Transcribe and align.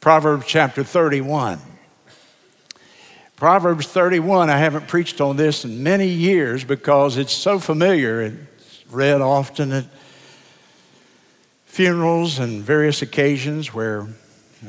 Proverbs 0.00 0.46
chapter 0.46 0.82
31. 0.82 1.60
Proverbs 3.36 3.86
31, 3.86 4.48
I 4.48 4.56
haven't 4.56 4.88
preached 4.88 5.20
on 5.20 5.36
this 5.36 5.66
in 5.66 5.82
many 5.82 6.08
years 6.08 6.64
because 6.64 7.18
it's 7.18 7.34
so 7.34 7.58
familiar. 7.58 8.22
It's 8.22 8.82
read 8.90 9.20
often 9.20 9.72
at 9.72 9.84
funerals 11.66 12.38
and 12.38 12.62
various 12.62 13.02
occasions 13.02 13.74
where 13.74 14.06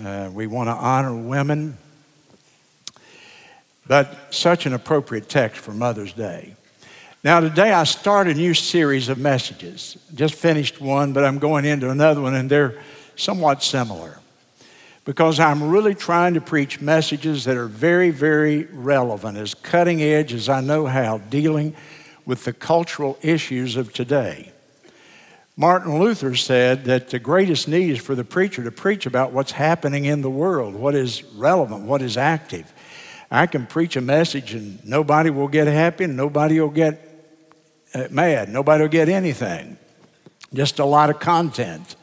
uh, 0.03 0.29
we 0.33 0.47
want 0.47 0.67
to 0.67 0.73
honor 0.73 1.15
women. 1.15 1.77
But 3.87 4.33
such 4.35 4.65
an 4.65 4.73
appropriate 4.73 5.29
text 5.29 5.61
for 5.61 5.71
Mother's 5.71 6.11
Day. 6.11 6.55
Now, 7.23 7.39
today 7.39 7.71
I 7.71 7.85
start 7.85 8.27
a 8.27 8.33
new 8.33 8.53
series 8.53 9.07
of 9.07 9.17
messages. 9.17 9.95
Just 10.13 10.35
finished 10.35 10.81
one, 10.81 11.13
but 11.13 11.23
I'm 11.23 11.39
going 11.39 11.63
into 11.63 11.89
another 11.89 12.19
one, 12.19 12.35
and 12.35 12.49
they're 12.49 12.81
somewhat 13.15 13.63
similar 13.63 14.20
because 15.05 15.39
I'm 15.39 15.69
really 15.69 15.95
trying 15.95 16.35
to 16.35 16.41
preach 16.41 16.79
messages 16.79 17.45
that 17.45 17.57
are 17.57 17.67
very, 17.67 18.11
very 18.11 18.65
relevant, 18.65 19.37
as 19.37 19.53
cutting 19.53 20.01
edge 20.01 20.33
as 20.33 20.47
I 20.47 20.61
know 20.61 20.85
how, 20.85 21.17
dealing 21.17 21.75
with 22.25 22.43
the 22.43 22.53
cultural 22.53 23.17
issues 23.21 23.75
of 23.75 23.93
today. 23.93 24.51
Martin 25.57 25.99
Luther 25.99 26.35
said 26.35 26.85
that 26.85 27.09
the 27.09 27.19
greatest 27.19 27.67
need 27.67 27.89
is 27.89 27.99
for 27.99 28.15
the 28.15 28.23
preacher 28.23 28.63
to 28.63 28.71
preach 28.71 29.05
about 29.05 29.31
what's 29.31 29.51
happening 29.51 30.05
in 30.05 30.21
the 30.21 30.29
world, 30.29 30.73
what 30.75 30.95
is 30.95 31.23
relevant, 31.35 31.83
what 31.83 32.01
is 32.01 32.15
active. 32.17 32.71
I 33.29 33.47
can 33.47 33.65
preach 33.65 33.95
a 33.95 34.01
message 34.01 34.53
and 34.53 34.83
nobody 34.85 35.29
will 35.29 35.47
get 35.47 35.67
happy 35.67 36.05
and 36.05 36.15
nobody 36.15 36.59
will 36.59 36.69
get 36.69 37.07
uh, 37.93 38.07
mad. 38.09 38.49
Nobody 38.49 38.83
will 38.83 38.89
get 38.89 39.09
anything, 39.09 39.77
just 40.53 40.79
a 40.79 40.85
lot 40.85 41.09
of 41.09 41.19
content. 41.19 41.95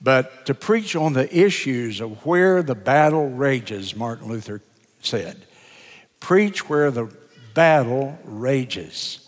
But 0.00 0.46
to 0.46 0.54
preach 0.54 0.94
on 0.94 1.14
the 1.14 1.34
issues 1.36 2.00
of 2.00 2.24
where 2.26 2.62
the 2.62 2.74
battle 2.74 3.30
rages, 3.30 3.96
Martin 3.96 4.28
Luther 4.28 4.60
said, 5.00 5.46
preach 6.20 6.68
where 6.68 6.90
the 6.90 7.10
battle 7.54 8.18
rages. 8.24 9.26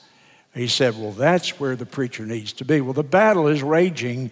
He 0.54 0.68
said, 0.68 0.98
Well, 0.98 1.12
that's 1.12 1.58
where 1.60 1.76
the 1.76 1.86
preacher 1.86 2.26
needs 2.26 2.52
to 2.54 2.64
be. 2.64 2.80
Well, 2.80 2.92
the 2.92 3.02
battle 3.02 3.46
is 3.48 3.62
raging 3.62 4.30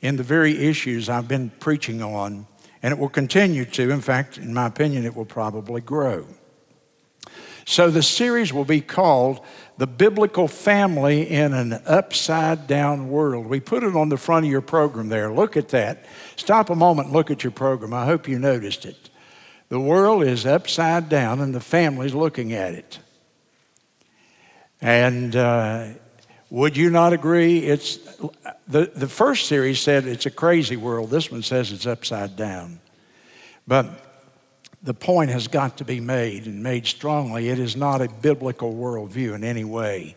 in 0.00 0.16
the 0.16 0.22
very 0.22 0.56
issues 0.68 1.08
I've 1.08 1.28
been 1.28 1.50
preaching 1.60 2.02
on, 2.02 2.46
and 2.82 2.92
it 2.92 2.98
will 2.98 3.08
continue 3.08 3.64
to. 3.64 3.90
In 3.90 4.00
fact, 4.00 4.38
in 4.38 4.52
my 4.52 4.66
opinion, 4.66 5.04
it 5.04 5.16
will 5.16 5.24
probably 5.24 5.80
grow. 5.80 6.26
So 7.64 7.90
the 7.90 8.02
series 8.02 8.52
will 8.52 8.64
be 8.64 8.80
called 8.80 9.40
The 9.78 9.86
Biblical 9.86 10.48
Family 10.48 11.28
in 11.28 11.54
an 11.54 11.72
Upside 11.86 12.66
Down 12.66 13.08
World. 13.08 13.46
We 13.46 13.60
put 13.60 13.82
it 13.82 13.96
on 13.96 14.10
the 14.10 14.16
front 14.16 14.44
of 14.44 14.50
your 14.50 14.60
program 14.60 15.08
there. 15.08 15.32
Look 15.32 15.56
at 15.56 15.70
that. 15.70 16.04
Stop 16.36 16.70
a 16.70 16.76
moment 16.76 17.06
and 17.06 17.16
look 17.16 17.30
at 17.30 17.42
your 17.42 17.52
program. 17.52 17.94
I 17.94 18.04
hope 18.04 18.28
you 18.28 18.38
noticed 18.38 18.84
it. 18.84 19.10
The 19.70 19.80
world 19.80 20.22
is 20.24 20.44
upside 20.44 21.08
down 21.08 21.40
and 21.40 21.54
the 21.54 21.60
family's 21.60 22.14
looking 22.14 22.52
at 22.52 22.74
it. 22.74 22.98
And 24.82 25.34
uh, 25.34 25.88
would 26.50 26.76
you 26.76 26.90
not 26.90 27.14
agree? 27.14 27.60
It's 27.60 27.96
the, 28.68 28.90
the 28.94 29.08
first 29.08 29.46
series 29.46 29.80
said 29.80 30.06
it's 30.06 30.26
a 30.26 30.30
crazy 30.30 30.76
world. 30.76 31.08
This 31.08 31.30
one 31.30 31.42
says 31.42 31.72
it's 31.72 31.86
upside 31.86 32.36
down. 32.36 32.80
But 33.66 34.11
the 34.82 34.94
point 34.94 35.30
has 35.30 35.46
got 35.46 35.76
to 35.78 35.84
be 35.84 36.00
made 36.00 36.46
and 36.46 36.62
made 36.62 36.86
strongly. 36.86 37.48
It 37.48 37.58
is 37.58 37.76
not 37.76 38.00
a 38.00 38.08
biblical 38.08 38.74
worldview 38.74 39.34
in 39.34 39.44
any 39.44 39.64
way. 39.64 40.16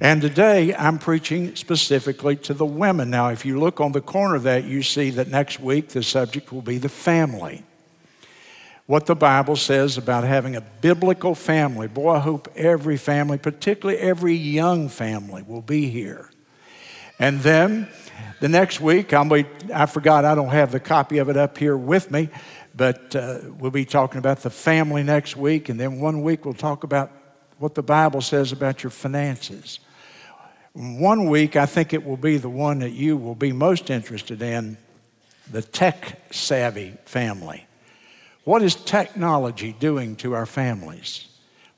And 0.00 0.20
today 0.20 0.74
I'm 0.74 0.98
preaching 0.98 1.56
specifically 1.56 2.36
to 2.36 2.52
the 2.52 2.66
women. 2.66 3.10
Now, 3.10 3.28
if 3.28 3.46
you 3.46 3.58
look 3.58 3.80
on 3.80 3.92
the 3.92 4.00
corner 4.00 4.34
of 4.34 4.42
that, 4.42 4.64
you 4.64 4.82
see 4.82 5.10
that 5.10 5.28
next 5.28 5.60
week 5.60 5.88
the 5.88 6.02
subject 6.02 6.52
will 6.52 6.62
be 6.62 6.78
the 6.78 6.88
family. 6.88 7.62
What 8.86 9.06
the 9.06 9.14
Bible 9.14 9.56
says 9.56 9.96
about 9.96 10.24
having 10.24 10.56
a 10.56 10.60
biblical 10.60 11.34
family. 11.34 11.88
Boy, 11.88 12.16
I 12.16 12.18
hope 12.18 12.48
every 12.54 12.98
family, 12.98 13.38
particularly 13.38 13.98
every 13.98 14.34
young 14.34 14.90
family, 14.90 15.42
will 15.42 15.62
be 15.62 15.88
here. 15.88 16.28
And 17.18 17.40
then 17.40 17.88
the 18.40 18.48
next 18.48 18.80
week, 18.82 19.14
I'll 19.14 19.24
be, 19.24 19.46
I 19.72 19.86
forgot 19.86 20.26
I 20.26 20.34
don't 20.34 20.48
have 20.48 20.72
the 20.72 20.80
copy 20.80 21.18
of 21.18 21.30
it 21.30 21.36
up 21.38 21.56
here 21.56 21.76
with 21.78 22.10
me, 22.10 22.28
but 22.76 23.14
uh, 23.14 23.38
we'll 23.58 23.70
be 23.70 23.84
talking 23.84 24.18
about 24.18 24.42
the 24.42 24.50
family 24.50 25.02
next 25.02 25.36
week, 25.36 25.68
and 25.68 25.78
then 25.78 26.00
one 26.00 26.22
week 26.22 26.44
we'll 26.44 26.54
talk 26.54 26.84
about 26.84 27.10
what 27.58 27.74
the 27.74 27.82
Bible 27.82 28.20
says 28.20 28.52
about 28.52 28.82
your 28.82 28.90
finances. 28.90 29.78
One 30.72 31.28
week, 31.28 31.54
I 31.54 31.66
think 31.66 31.92
it 31.92 32.04
will 32.04 32.16
be 32.16 32.36
the 32.36 32.48
one 32.48 32.80
that 32.80 32.90
you 32.90 33.16
will 33.16 33.36
be 33.36 33.52
most 33.52 33.90
interested 33.90 34.42
in 34.42 34.76
the 35.50 35.62
tech 35.62 36.20
savvy 36.32 36.96
family. 37.04 37.66
What 38.42 38.62
is 38.62 38.74
technology 38.74 39.74
doing 39.78 40.16
to 40.16 40.34
our 40.34 40.46
families? 40.46 41.28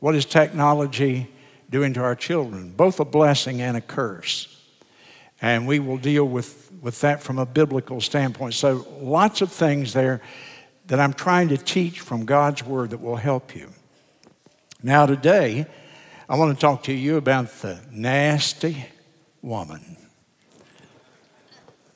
What 0.01 0.15
is 0.15 0.25
technology 0.25 1.31
doing 1.69 1.93
to 1.95 2.03
our 2.03 2.15
children? 2.15 2.73
Both 2.73 2.99
a 2.99 3.05
blessing 3.05 3.61
and 3.61 3.77
a 3.77 3.81
curse. 3.81 4.53
And 5.43 5.67
we 5.67 5.79
will 5.79 5.99
deal 5.99 6.25
with, 6.25 6.73
with 6.81 7.01
that 7.03 7.23
from 7.23 7.39
a 7.39 7.45
biblical 7.45 8.01
standpoint. 8.01 8.55
So, 8.55 8.87
lots 8.99 9.43
of 9.43 9.53
things 9.53 9.93
there 9.93 10.23
that 10.87 11.01
I'm 11.01 11.13
trying 11.13 11.49
to 11.49 11.57
teach 11.57 12.01
from 12.01 12.25
God's 12.25 12.65
Word 12.65 12.91
that 12.91 13.01
will 13.01 13.17
help 13.17 13.55
you. 13.55 13.71
Now, 14.83 15.07
today, 15.07 15.67
I 16.29 16.37
want 16.37 16.57
to 16.57 16.61
talk 16.61 16.85
to 16.85 16.93
you 16.93 17.17
about 17.17 17.49
the 17.61 17.81
nasty 17.91 18.87
woman. 19.43 19.97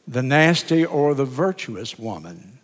The 0.09 0.23
nasty 0.23 0.85
or 0.85 1.15
the 1.15 1.25
virtuous 1.25 1.99
woman. 1.99 2.59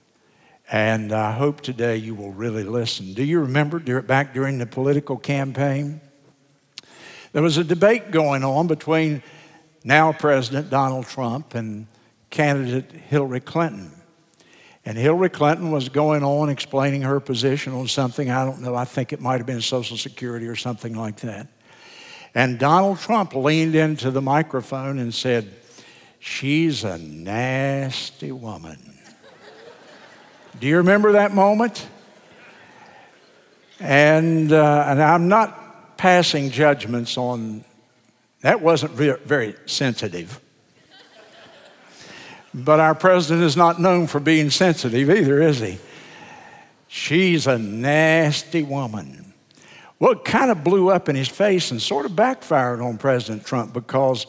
And 0.71 1.13
I 1.13 1.31
hope 1.33 1.61
today 1.61 1.97
you 1.97 2.15
will 2.15 2.33
really 2.33 2.65
listen. 2.65 3.15
Do 3.15 3.23
you 3.23 3.41
remember 3.41 4.03
back 4.03 4.35
during 4.35 4.59
the 4.59 4.67
political 4.67 5.17
campaign? 5.17 6.01
There 7.33 7.43
was 7.43 7.57
a 7.57 7.65
debate 7.65 8.11
going 8.11 8.43
on 8.43 8.67
between 8.67 9.23
now 9.85 10.13
President 10.13 10.71
Donald 10.71 11.07
Trump 11.07 11.55
and 11.55 11.87
candidate 12.31 12.91
Hillary 12.91 13.41
Clinton. 13.41 13.96
And 14.87 14.97
Hillary 14.97 15.31
Clinton 15.31 15.73
was 15.73 15.89
going 15.89 16.23
on 16.23 16.49
explaining 16.49 17.03
her 17.03 17.19
position 17.19 17.73
on 17.73 17.89
something. 17.89 18.31
I 18.31 18.45
don't 18.45 18.63
know. 18.63 18.77
I 18.77 18.85
think 18.85 19.13
it 19.13 19.21
might 19.21 19.39
have 19.39 19.47
been 19.47 19.61
Social 19.61 19.97
Security 19.97 20.47
or 20.47 20.55
something 20.55 20.95
like 20.95 21.17
that. 21.17 21.49
And 22.37 22.57
Donald 22.57 23.01
Trump 23.01 23.35
leaned 23.35 23.75
into 23.75 24.13
the 24.13 24.23
microphone 24.23 25.01
and 25.01 25.13
said, 25.13 25.53
She's 26.21 26.85
a 26.85 26.99
nasty 26.99 28.31
woman. 28.31 28.79
Do 30.61 30.69
you 30.69 30.79
remember 30.79 31.13
that 31.13 31.35
moment? 31.35 31.87
And, 33.81 34.53
uh, 34.53 34.85
and 34.87 35.03
I'm 35.03 35.29
not 35.29 35.99
passing 35.99 36.51
judgments 36.51 37.19
on 37.19 37.65
that, 38.43 38.61
wasn't 38.61 38.93
very, 38.93 39.19
very 39.25 39.57
sensitive. 39.67 40.41
But 42.57 42.81
our 42.81 42.95
president 42.95 43.45
is 43.45 43.55
not 43.55 43.79
known 43.79 44.07
for 44.07 44.19
being 44.19 44.49
sensitive 44.49 45.11
either, 45.11 45.43
is 45.43 45.61
he? 45.61 45.79
She's 46.89 47.47
a 47.47 47.59
nasty 47.59 48.63
woman. 48.63 49.35
Well, 49.99 50.13
it 50.13 50.25
kind 50.25 50.51
of 50.51 50.65
blew 50.65 50.89
up 50.89 51.11
in 51.11 51.17
his 51.17 51.29
face 51.29 51.71
and 51.71 51.83
sort 51.83 52.07
of 52.07 52.17
backfired 52.17 52.81
on 52.81 52.97
President 52.97 53.45
Trump 53.45 53.75
because 53.75 54.27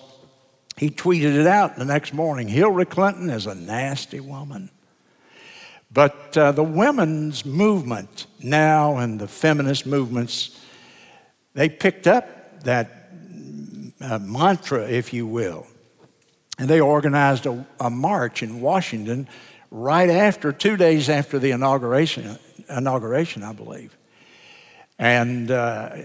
he 0.75 0.89
tweeted 0.89 1.39
it 1.39 1.47
out 1.47 1.77
the 1.77 1.85
next 1.85 2.13
morning 2.13 2.49
Hillary 2.49 2.85
Clinton 2.85 3.29
is 3.29 3.47
a 3.47 3.55
nasty 3.55 4.19
woman. 4.19 4.71
But 5.89 6.38
uh, 6.38 6.51
the 6.51 6.63
women's 6.63 7.45
movement 7.45 8.27
now 8.44 8.97
and 8.97 9.21
the 9.21 9.27
feminist 9.29 9.85
movements, 9.85 10.59
they 11.53 11.69
picked 11.69 12.07
up 12.07 12.61
that 12.63 13.09
uh, 14.01 14.19
mantra, 14.19 14.85
if 14.89 15.13
you 15.13 15.25
will. 15.25 15.65
And 16.57 16.69
they 16.69 16.81
organized 16.81 17.45
a, 17.45 17.66
a 17.79 17.90
march 17.90 18.41
in 18.41 18.62
Washington 18.62 19.28
right 19.69 20.09
after, 20.09 20.51
two 20.51 20.78
days 20.78 21.09
after 21.09 21.40
the 21.40 21.51
inauguration, 21.51 22.38
inauguration 22.69 23.44
I 23.44 23.54
believe. 23.54 23.95
And 24.98 25.51
uh, 25.51 25.95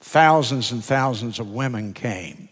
thousands 0.00 0.72
and 0.72 0.82
thousands 0.82 1.38
of 1.38 1.50
women 1.50 1.92
came. 1.92 2.48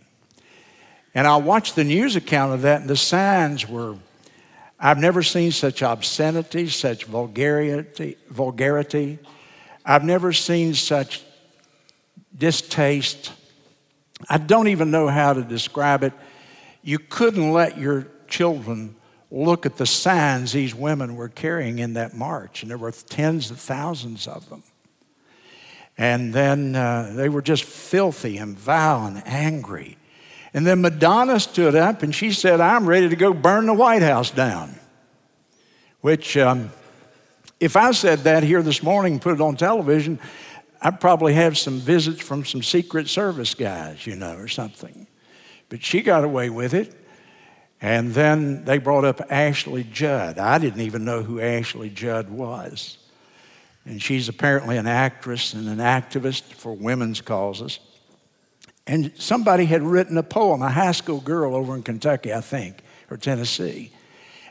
And 1.14 1.26
I 1.26 1.36
watched 1.36 1.76
the 1.76 1.84
news 1.84 2.16
account 2.16 2.52
of 2.52 2.62
that, 2.62 2.80
and 2.80 2.90
the 2.90 2.96
signs 2.96 3.68
were 3.68 3.96
I've 4.78 4.98
never 4.98 5.22
seen 5.22 5.52
such 5.52 5.80
obscenity, 5.80 6.68
such 6.68 7.04
vulgarity, 7.04 8.18
vulgarity. 8.28 9.18
I've 9.84 10.04
never 10.04 10.32
seen 10.32 10.74
such 10.74 11.22
distaste. 12.36 13.32
I 14.28 14.38
don't 14.38 14.68
even 14.68 14.90
know 14.90 15.08
how 15.08 15.32
to 15.32 15.42
describe 15.42 16.02
it 16.02 16.12
you 16.84 16.98
couldn't 16.98 17.50
let 17.50 17.78
your 17.78 18.06
children 18.28 18.94
look 19.30 19.66
at 19.66 19.78
the 19.78 19.86
signs 19.86 20.52
these 20.52 20.74
women 20.74 21.16
were 21.16 21.30
carrying 21.30 21.80
in 21.80 21.94
that 21.94 22.14
march, 22.14 22.62
and 22.62 22.70
there 22.70 22.78
were 22.78 22.92
tens 22.92 23.50
of 23.50 23.58
thousands 23.58 24.28
of 24.28 24.48
them. 24.50 24.62
And 25.96 26.32
then 26.32 26.76
uh, 26.76 27.12
they 27.14 27.28
were 27.28 27.42
just 27.42 27.64
filthy 27.64 28.36
and 28.36 28.56
vile 28.56 29.06
and 29.06 29.22
angry. 29.26 29.96
And 30.52 30.66
then 30.66 30.82
Madonna 30.82 31.40
stood 31.40 31.74
up 31.74 32.02
and 32.02 32.14
she 32.14 32.32
said, 32.32 32.60
I'm 32.60 32.86
ready 32.86 33.08
to 33.08 33.16
go 33.16 33.32
burn 33.32 33.66
the 33.66 33.74
White 33.74 34.02
House 34.02 34.30
down. 34.30 34.74
Which 36.00 36.36
um, 36.36 36.70
if 37.60 37.76
I 37.76 37.92
said 37.92 38.20
that 38.20 38.42
here 38.42 38.62
this 38.62 38.82
morning 38.82 39.14
and 39.14 39.22
put 39.22 39.34
it 39.34 39.40
on 39.40 39.56
television, 39.56 40.18
I'd 40.82 41.00
probably 41.00 41.34
have 41.34 41.56
some 41.56 41.78
visits 41.80 42.20
from 42.20 42.44
some 42.44 42.62
Secret 42.62 43.08
Service 43.08 43.54
guys, 43.54 44.06
you 44.06 44.16
know, 44.16 44.36
or 44.36 44.48
something. 44.48 45.06
But 45.68 45.82
she 45.82 46.02
got 46.02 46.24
away 46.24 46.50
with 46.50 46.74
it. 46.74 46.94
And 47.80 48.14
then 48.14 48.64
they 48.64 48.78
brought 48.78 49.04
up 49.04 49.20
Ashley 49.30 49.84
Judd. 49.84 50.38
I 50.38 50.58
didn't 50.58 50.80
even 50.80 51.04
know 51.04 51.22
who 51.22 51.40
Ashley 51.40 51.90
Judd 51.90 52.30
was. 52.30 52.96
And 53.84 54.00
she's 54.00 54.28
apparently 54.28 54.78
an 54.78 54.86
actress 54.86 55.52
and 55.52 55.68
an 55.68 55.78
activist 55.78 56.54
for 56.54 56.72
women's 56.72 57.20
causes. 57.20 57.78
And 58.86 59.12
somebody 59.16 59.64
had 59.66 59.82
written 59.82 60.16
a 60.16 60.22
poem, 60.22 60.62
a 60.62 60.70
high 60.70 60.92
school 60.92 61.20
girl 61.20 61.54
over 61.54 61.74
in 61.74 61.82
Kentucky, 61.82 62.32
I 62.32 62.40
think, 62.40 62.82
or 63.10 63.16
Tennessee, 63.16 63.90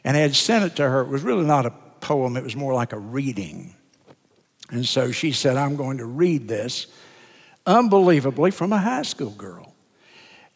and 0.04 0.18
had 0.18 0.36
sent 0.36 0.66
it 0.66 0.76
to 0.78 0.88
her. 0.88 1.02
It 1.02 1.08
was 1.08 1.24
really 1.24 1.46
not 1.46 1.66
a 1.66 1.74
poem, 2.02 2.36
it 2.36 2.44
was 2.44 2.56
more 2.56 2.74
like 2.74 2.94
a 2.94 3.00
reading. 3.00 3.76
And 4.70 4.86
so 4.86 5.12
she 5.12 5.32
said, 5.32 5.56
I'm 5.58 5.76
going 5.76 6.00
to 6.00 6.06
read 6.06 6.48
this 6.48 6.88
unbelievably 7.66 8.52
from 8.52 8.74
a 8.74 8.78
high 8.78 9.04
school 9.04 9.32
girl. 9.32 9.73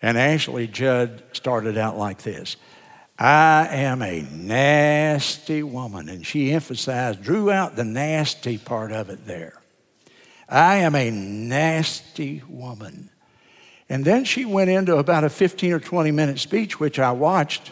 And 0.01 0.17
Ashley 0.17 0.67
Judd 0.67 1.23
started 1.33 1.77
out 1.77 1.97
like 1.97 2.21
this 2.21 2.57
I 3.19 3.67
am 3.71 4.01
a 4.01 4.21
nasty 4.21 5.63
woman. 5.63 6.09
And 6.09 6.25
she 6.25 6.51
emphasized, 6.51 7.23
drew 7.23 7.49
out 7.49 7.75
the 7.75 7.83
nasty 7.83 8.57
part 8.57 8.91
of 8.91 9.09
it 9.09 9.25
there. 9.25 9.61
I 10.47 10.77
am 10.77 10.95
a 10.95 11.09
nasty 11.09 12.43
woman. 12.47 13.09
And 13.89 14.05
then 14.05 14.25
she 14.25 14.45
went 14.45 14.69
into 14.69 14.97
about 14.97 15.23
a 15.23 15.29
15 15.29 15.73
or 15.73 15.79
20 15.79 16.11
minute 16.11 16.39
speech, 16.39 16.79
which 16.79 16.99
I 16.99 17.11
watched. 17.11 17.71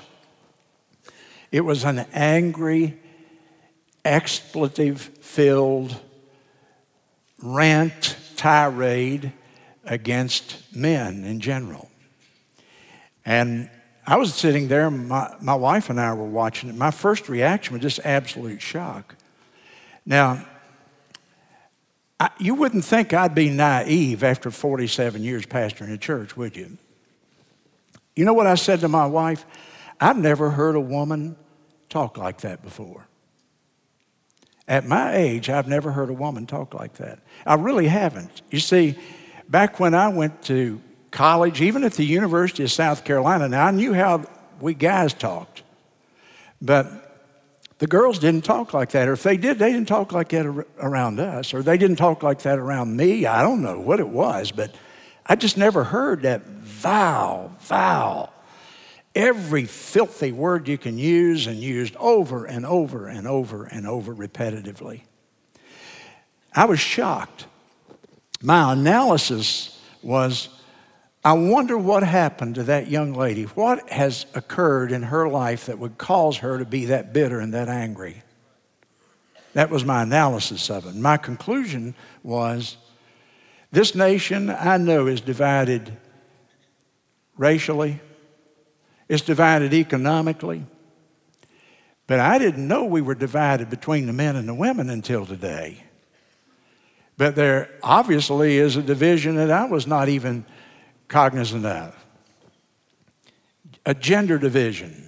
It 1.51 1.61
was 1.61 1.83
an 1.83 2.05
angry, 2.13 2.97
expletive 4.03 4.99
filled 4.99 5.95
rant, 7.41 8.17
tirade 8.35 9.31
against 9.83 10.75
men 10.75 11.23
in 11.23 11.39
general. 11.39 11.89
And 13.25 13.69
I 14.05 14.17
was 14.17 14.33
sitting 14.33 14.67
there, 14.67 14.91
my, 14.91 15.33
my 15.41 15.55
wife 15.55 15.89
and 15.89 15.99
I 15.99 16.13
were 16.13 16.25
watching 16.25 16.69
it. 16.69 16.75
My 16.75 16.91
first 16.91 17.27
reaction 17.27 17.73
was 17.73 17.81
just 17.81 17.99
absolute 18.05 18.61
shock. 18.61 19.15
Now, 20.05 20.45
I, 22.19 22.29
you 22.39 22.53
wouldn't 22.53 22.85
think 22.85 23.13
I'd 23.13 23.33
be 23.33 23.49
naive 23.49 24.23
after 24.23 24.51
47 24.51 25.23
years 25.23 25.45
pastoring 25.45 25.91
a 25.91 25.97
church, 25.97 26.37
would 26.37 26.55
you? 26.55 26.77
You 28.15 28.25
know 28.25 28.33
what 28.33 28.47
I 28.47 28.55
said 28.55 28.79
to 28.81 28.87
my 28.87 29.07
wife? 29.07 29.45
I've 29.99 30.17
never 30.17 30.51
heard 30.51 30.75
a 30.75 30.79
woman 30.79 31.35
talk 31.89 32.17
like 32.17 32.41
that 32.41 32.63
before. 32.63 33.07
At 34.67 34.85
my 34.85 35.15
age, 35.15 35.49
I've 35.49 35.67
never 35.67 35.91
heard 35.91 36.09
a 36.09 36.13
woman 36.13 36.45
talk 36.45 36.73
like 36.73 36.93
that. 36.93 37.19
I 37.45 37.55
really 37.55 37.87
haven't. 37.87 38.41
You 38.49 38.59
see, 38.59 38.95
back 39.49 39.79
when 39.79 39.93
I 39.93 40.07
went 40.07 40.41
to 40.43 40.81
college, 41.15 41.61
even 41.61 41.83
at 41.83 41.93
the 41.93 42.05
University 42.05 42.63
of 42.63 42.71
South 42.71 43.05
Carolina. 43.05 43.47
Now, 43.47 43.65
I 43.65 43.71
knew 43.71 43.93
how 43.93 44.25
we 44.59 44.73
guys 44.73 45.13
talked, 45.13 45.63
but 46.61 46.87
the 47.79 47.87
girls 47.87 48.19
didn't 48.19 48.43
talk 48.43 48.73
like 48.73 48.91
that. 48.91 49.07
Or 49.07 49.13
if 49.13 49.23
they 49.23 49.37
did, 49.37 49.57
they 49.57 49.71
didn't 49.71 49.87
talk 49.87 50.11
like 50.11 50.29
that 50.29 50.45
around 50.79 51.19
us, 51.19 51.53
or 51.53 51.63
they 51.63 51.77
didn't 51.77 51.95
talk 51.95 52.21
like 52.21 52.41
that 52.43 52.59
around 52.59 52.95
me. 52.95 53.25
I 53.25 53.41
don't 53.41 53.61
know 53.61 53.79
what 53.79 53.99
it 53.99 54.07
was, 54.07 54.51
but 54.51 54.75
I 55.25 55.35
just 55.35 55.57
never 55.57 55.85
heard 55.85 56.23
that 56.23 56.45
vow, 56.45 57.51
vow. 57.61 58.29
Every 59.15 59.63
filthy 59.65 60.33
word 60.33 60.67
you 60.67 60.77
can 60.77 60.97
use 60.97 61.47
and 61.47 61.57
used 61.57 61.95
over 61.95 62.45
and 62.45 62.65
over 62.65 63.07
and 63.07 63.25
over 63.25 63.63
and 63.63 63.87
over 63.87 64.13
repetitively. 64.13 65.01
I 66.53 66.65
was 66.65 66.81
shocked. 66.81 67.45
My 68.41 68.73
analysis 68.73 69.81
was 70.03 70.49
I 71.25 71.33
wonder 71.33 71.75
what 71.75 72.03
happened 72.03 72.53
to 72.55 72.63
that 72.65 72.87
young 72.87 73.15
lady. 73.15 73.43
What 73.45 73.89
has 73.89 74.27
occurred 74.35 74.91
in 74.91 75.01
her 75.01 75.27
life 75.27 75.65
that 75.65 75.79
would 75.79 75.97
cause 75.97 76.37
her 76.37 76.59
to 76.59 76.65
be 76.65 76.85
that 76.85 77.13
bitter 77.13 77.39
and 77.39 77.51
that 77.55 77.67
angry? 77.67 78.21
That 79.53 79.71
was 79.71 79.83
my 79.83 80.03
analysis 80.03 80.69
of 80.69 80.85
it. 80.85 80.93
My 80.93 81.17
conclusion 81.17 81.95
was 82.21 82.77
this 83.71 83.95
nation, 83.95 84.51
I 84.51 84.77
know, 84.77 85.07
is 85.07 85.19
divided 85.19 85.97
racially, 87.39 87.99
it's 89.09 89.23
divided 89.23 89.73
economically, 89.73 90.63
but 92.05 92.19
I 92.19 92.37
didn't 92.37 92.67
know 92.67 92.83
we 92.83 93.01
were 93.01 93.15
divided 93.15 93.71
between 93.71 94.05
the 94.05 94.13
men 94.13 94.35
and 94.35 94.47
the 94.47 94.53
women 94.53 94.91
until 94.91 95.25
today. 95.25 95.85
But 97.17 97.35
there 97.35 97.71
obviously 97.81 98.59
is 98.59 98.75
a 98.75 98.83
division 98.83 99.37
that 99.37 99.49
I 99.49 99.65
was 99.65 99.87
not 99.87 100.07
even 100.07 100.45
cognizant 101.07 101.65
of 101.65 101.95
a 103.85 103.93
gender 103.93 104.37
division. 104.37 105.07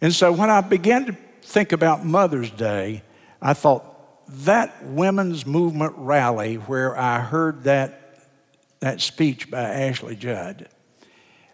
And 0.00 0.14
so 0.14 0.32
when 0.32 0.50
I 0.50 0.60
began 0.60 1.06
to 1.06 1.16
think 1.42 1.72
about 1.72 2.04
Mother's 2.04 2.50
Day, 2.50 3.02
I 3.40 3.54
thought 3.54 3.84
that 4.44 4.84
women's 4.84 5.44
movement 5.46 5.94
rally 5.96 6.56
where 6.56 6.96
I 6.96 7.20
heard 7.20 7.64
that, 7.64 8.28
that 8.80 9.00
speech 9.00 9.50
by 9.50 9.62
Ashley 9.62 10.16
Judd 10.16 10.68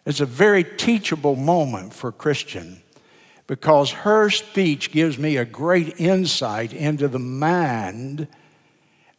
is 0.04 0.20
a 0.20 0.26
very 0.26 0.64
teachable 0.64 1.36
moment 1.36 1.92
for 1.92 2.12
Christian 2.12 2.82
because 3.46 3.90
her 3.90 4.30
speech 4.30 4.92
gives 4.92 5.18
me 5.18 5.36
a 5.36 5.44
great 5.44 5.98
insight 5.98 6.72
into 6.72 7.08
the 7.08 7.18
mind 7.18 8.28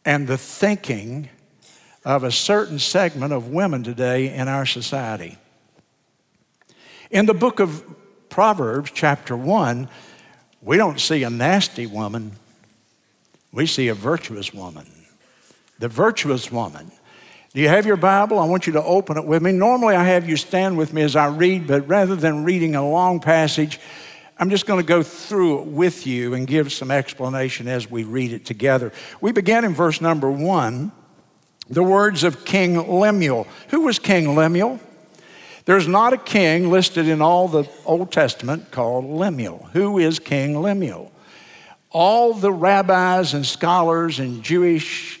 and 0.04 0.26
the 0.26 0.38
thinking 0.38 1.28
of 2.04 2.24
a 2.24 2.32
certain 2.32 2.78
segment 2.78 3.32
of 3.32 3.48
women 3.48 3.82
today 3.82 4.32
in 4.34 4.48
our 4.48 4.64
society. 4.64 5.36
In 7.10 7.26
the 7.26 7.34
book 7.34 7.60
of 7.60 7.84
Proverbs, 8.28 8.90
chapter 8.94 9.36
1, 9.36 9.88
we 10.62 10.76
don't 10.76 11.00
see 11.00 11.22
a 11.22 11.30
nasty 11.30 11.86
woman, 11.86 12.32
we 13.52 13.66
see 13.66 13.88
a 13.88 13.94
virtuous 13.94 14.54
woman. 14.54 14.86
The 15.78 15.88
virtuous 15.88 16.52
woman. 16.52 16.92
Do 17.52 17.60
you 17.60 17.68
have 17.68 17.84
your 17.84 17.96
Bible? 17.96 18.38
I 18.38 18.44
want 18.44 18.66
you 18.66 18.74
to 18.74 18.82
open 18.82 19.16
it 19.16 19.24
with 19.24 19.42
me. 19.42 19.50
Normally, 19.50 19.96
I 19.96 20.04
have 20.04 20.28
you 20.28 20.36
stand 20.36 20.78
with 20.78 20.92
me 20.92 21.02
as 21.02 21.16
I 21.16 21.26
read, 21.26 21.66
but 21.66 21.88
rather 21.88 22.14
than 22.14 22.44
reading 22.44 22.76
a 22.76 22.88
long 22.88 23.18
passage, 23.18 23.80
I'm 24.38 24.50
just 24.50 24.66
going 24.66 24.80
to 24.80 24.86
go 24.86 25.02
through 25.02 25.62
it 25.62 25.66
with 25.66 26.06
you 26.06 26.34
and 26.34 26.46
give 26.46 26.72
some 26.72 26.90
explanation 26.90 27.66
as 27.66 27.90
we 27.90 28.04
read 28.04 28.32
it 28.32 28.44
together. 28.44 28.92
We 29.20 29.32
begin 29.32 29.64
in 29.64 29.74
verse 29.74 30.00
number 30.00 30.30
one 30.30 30.92
the 31.70 31.82
words 31.82 32.24
of 32.24 32.44
King 32.44 32.76
Lemuel. 32.88 33.46
Who 33.68 33.82
was 33.82 33.98
King 33.98 34.34
Lemuel? 34.34 34.80
There's 35.64 35.86
not 35.86 36.12
a 36.12 36.18
king 36.18 36.70
listed 36.70 37.06
in 37.06 37.22
all 37.22 37.46
the 37.46 37.64
Old 37.84 38.10
Testament 38.10 38.72
called 38.72 39.04
Lemuel. 39.04 39.68
Who 39.72 39.98
is 39.98 40.18
King 40.18 40.60
Lemuel? 40.60 41.12
All 41.90 42.34
the 42.34 42.52
rabbis 42.52 43.34
and 43.34 43.46
scholars 43.46 44.18
and 44.18 44.42
Jewish 44.42 45.20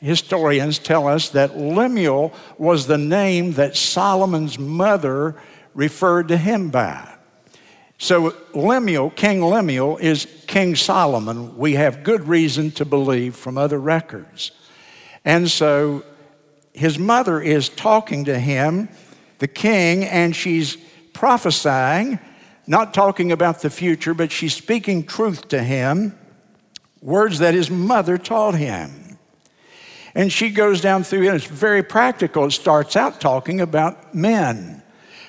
historians 0.00 0.78
tell 0.78 1.06
us 1.06 1.28
that 1.30 1.58
Lemuel 1.58 2.32
was 2.56 2.86
the 2.86 2.98
name 2.98 3.52
that 3.52 3.76
Solomon's 3.76 4.58
mother 4.58 5.36
referred 5.74 6.28
to 6.28 6.36
him 6.36 6.70
by. 6.70 7.06
So, 7.98 8.34
Lemuel, 8.54 9.10
King 9.10 9.42
Lemuel, 9.42 9.98
is 9.98 10.26
King 10.46 10.74
Solomon. 10.74 11.58
We 11.58 11.74
have 11.74 12.02
good 12.02 12.26
reason 12.26 12.70
to 12.72 12.86
believe 12.86 13.36
from 13.36 13.58
other 13.58 13.78
records. 13.78 14.52
And 15.24 15.50
so 15.50 16.04
his 16.72 16.98
mother 16.98 17.40
is 17.40 17.68
talking 17.68 18.24
to 18.26 18.38
him, 18.38 18.88
the 19.38 19.48
king, 19.48 20.04
and 20.04 20.34
she's 20.34 20.76
prophesying, 21.12 22.18
not 22.66 22.94
talking 22.94 23.32
about 23.32 23.60
the 23.60 23.70
future, 23.70 24.14
but 24.14 24.32
she's 24.32 24.54
speaking 24.54 25.04
truth 25.04 25.48
to 25.48 25.62
him, 25.62 26.18
words 27.02 27.40
that 27.40 27.54
his 27.54 27.70
mother 27.70 28.16
taught 28.16 28.54
him. 28.54 29.18
And 30.14 30.32
she 30.32 30.50
goes 30.50 30.80
down 30.80 31.04
through, 31.04 31.26
and 31.28 31.36
it's 31.36 31.46
very 31.46 31.82
practical. 31.82 32.44
It 32.44 32.52
starts 32.52 32.96
out 32.96 33.20
talking 33.20 33.60
about 33.60 34.14
men. 34.14 34.82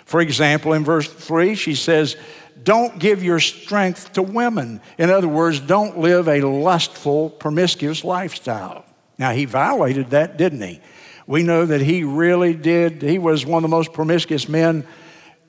For 0.06 0.22
example, 0.22 0.74
in 0.74 0.84
verse 0.84 1.08
3, 1.08 1.56
she 1.56 1.76
says, 1.76 2.16
Don't 2.64 2.98
give 3.00 3.24
your 3.24 3.40
strength 3.40 4.14
to 4.14 4.22
women. 4.22 4.82
In 4.98 5.10
other 5.10 5.28
words, 5.28 5.60
don't 5.60 6.00
live 6.00 6.28
a 6.28 6.42
lustful, 6.42 7.30
promiscuous 7.30 8.04
lifestyle. 8.04 8.86
Now, 9.22 9.34
he 9.34 9.46
violated 9.46 10.10
that, 10.10 10.36
didn't 10.36 10.64
he? 10.64 10.82
We 11.28 11.44
know 11.44 11.64
that 11.68 11.80
he 11.80 12.04
really 12.04 12.56
did. 12.56 13.04
He 13.04 13.20
was 13.20 13.46
one 13.46 13.64
of 13.64 13.70
the 13.70 13.76
most 13.76 13.94
promiscuous 13.94 14.50
men 14.50 14.84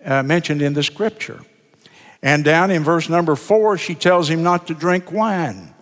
uh, 0.05 0.23
mentioned 0.23 0.61
in 0.61 0.75
the 0.75 0.83
scripture. 0.83 1.41
And 2.23 2.45
down 2.45 2.71
in 2.71 2.85
verse 2.85 3.09
number 3.09 3.35
four, 3.35 3.79
she 3.79 3.95
tells 3.95 4.29
him 4.29 4.43
not 4.43 4.67
to 4.67 4.75
drink 4.75 5.11
wine. 5.11 5.75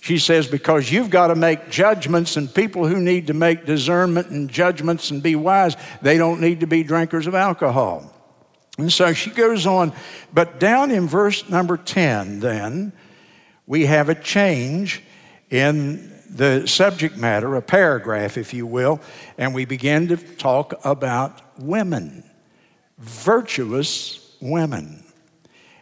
She 0.00 0.18
says, 0.18 0.48
Because 0.48 0.90
you've 0.90 1.10
got 1.10 1.28
to 1.28 1.36
make 1.36 1.70
judgments, 1.70 2.36
and 2.36 2.52
people 2.52 2.88
who 2.88 2.98
need 2.98 3.28
to 3.28 3.34
make 3.34 3.64
discernment 3.64 4.30
and 4.30 4.50
judgments 4.50 5.12
and 5.12 5.22
be 5.22 5.36
wise, 5.36 5.76
they 6.02 6.18
don't 6.18 6.40
need 6.40 6.58
to 6.58 6.66
be 6.66 6.82
drinkers 6.82 7.28
of 7.28 7.36
alcohol. 7.36 8.12
And 8.78 8.92
so 8.92 9.12
she 9.12 9.30
goes 9.30 9.64
on. 9.64 9.92
But 10.32 10.58
down 10.58 10.90
in 10.90 11.06
verse 11.06 11.48
number 11.48 11.76
10, 11.76 12.40
then, 12.40 12.92
we 13.64 13.86
have 13.86 14.08
a 14.08 14.16
change 14.16 15.04
in 15.50 16.17
the 16.28 16.66
subject 16.66 17.16
matter, 17.16 17.56
a 17.56 17.62
paragraph, 17.62 18.36
if 18.36 18.52
you 18.52 18.66
will, 18.66 19.00
and 19.36 19.54
we 19.54 19.64
begin 19.64 20.08
to 20.08 20.16
talk 20.16 20.74
about 20.84 21.40
women, 21.58 22.24
virtuous 22.98 24.36
women. 24.40 25.04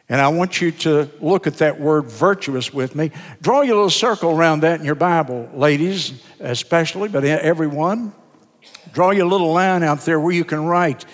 And 0.08 0.20
I 0.20 0.28
want 0.28 0.60
you 0.60 0.70
to 0.70 1.10
look 1.20 1.46
at 1.46 1.58
that 1.58 1.80
word 1.80 2.04
virtuous 2.04 2.72
with 2.72 2.94
me. 2.94 3.10
Draw 3.42 3.62
your 3.62 3.74
little 3.74 3.90
circle 3.90 4.30
around 4.30 4.60
that 4.60 4.78
in 4.78 4.86
your 4.86 4.94
Bible, 4.94 5.50
ladies, 5.52 6.22
especially, 6.38 7.08
but 7.08 7.24
everyone. 7.24 8.12
Draw 8.92 9.10
your 9.10 9.26
little 9.26 9.52
line 9.52 9.82
out 9.82 10.00
there 10.02 10.20
where 10.20 10.32
you 10.32 10.44
can 10.44 10.64
write. 10.64 11.04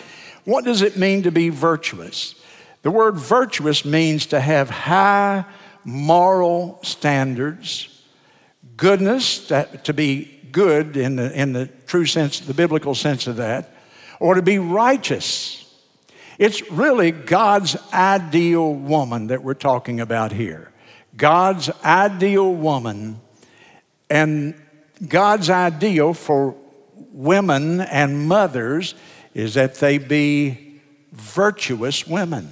What 0.44 0.64
does 0.64 0.82
it 0.82 0.96
mean 0.96 1.22
to 1.22 1.32
be 1.32 1.48
virtuous? 1.48 2.34
The 2.82 2.90
word 2.90 3.16
virtuous 3.16 3.84
means 3.84 4.26
to 4.26 4.40
have 4.40 4.68
high 4.68 5.44
moral 5.84 6.78
standards, 6.82 7.91
goodness, 8.76 9.48
that, 9.48 9.84
to 9.84 9.94
be 9.94 10.40
good 10.50 10.96
in 10.96 11.16
the, 11.16 11.32
in 11.38 11.52
the 11.52 11.66
true 11.86 12.06
sense, 12.06 12.40
the 12.40 12.54
biblical 12.54 12.94
sense 12.94 13.26
of 13.26 13.36
that, 13.36 13.74
or 14.20 14.34
to 14.34 14.42
be 14.42 14.58
righteous. 14.58 15.58
It's 16.38 16.70
really 16.70 17.10
God's 17.10 17.76
ideal 17.92 18.72
woman 18.72 19.28
that 19.28 19.42
we're 19.42 19.54
talking 19.54 20.00
about 20.00 20.32
here. 20.32 20.72
God's 21.16 21.70
ideal 21.84 22.54
woman 22.54 23.20
and 24.08 24.54
God's 25.08 25.50
ideal 25.50 26.14
for 26.14 26.54
women 27.12 27.80
and 27.80 28.28
mothers 28.28 28.94
is 29.34 29.54
that 29.54 29.76
they 29.76 29.98
be 29.98 30.80
virtuous 31.12 32.06
women. 32.06 32.48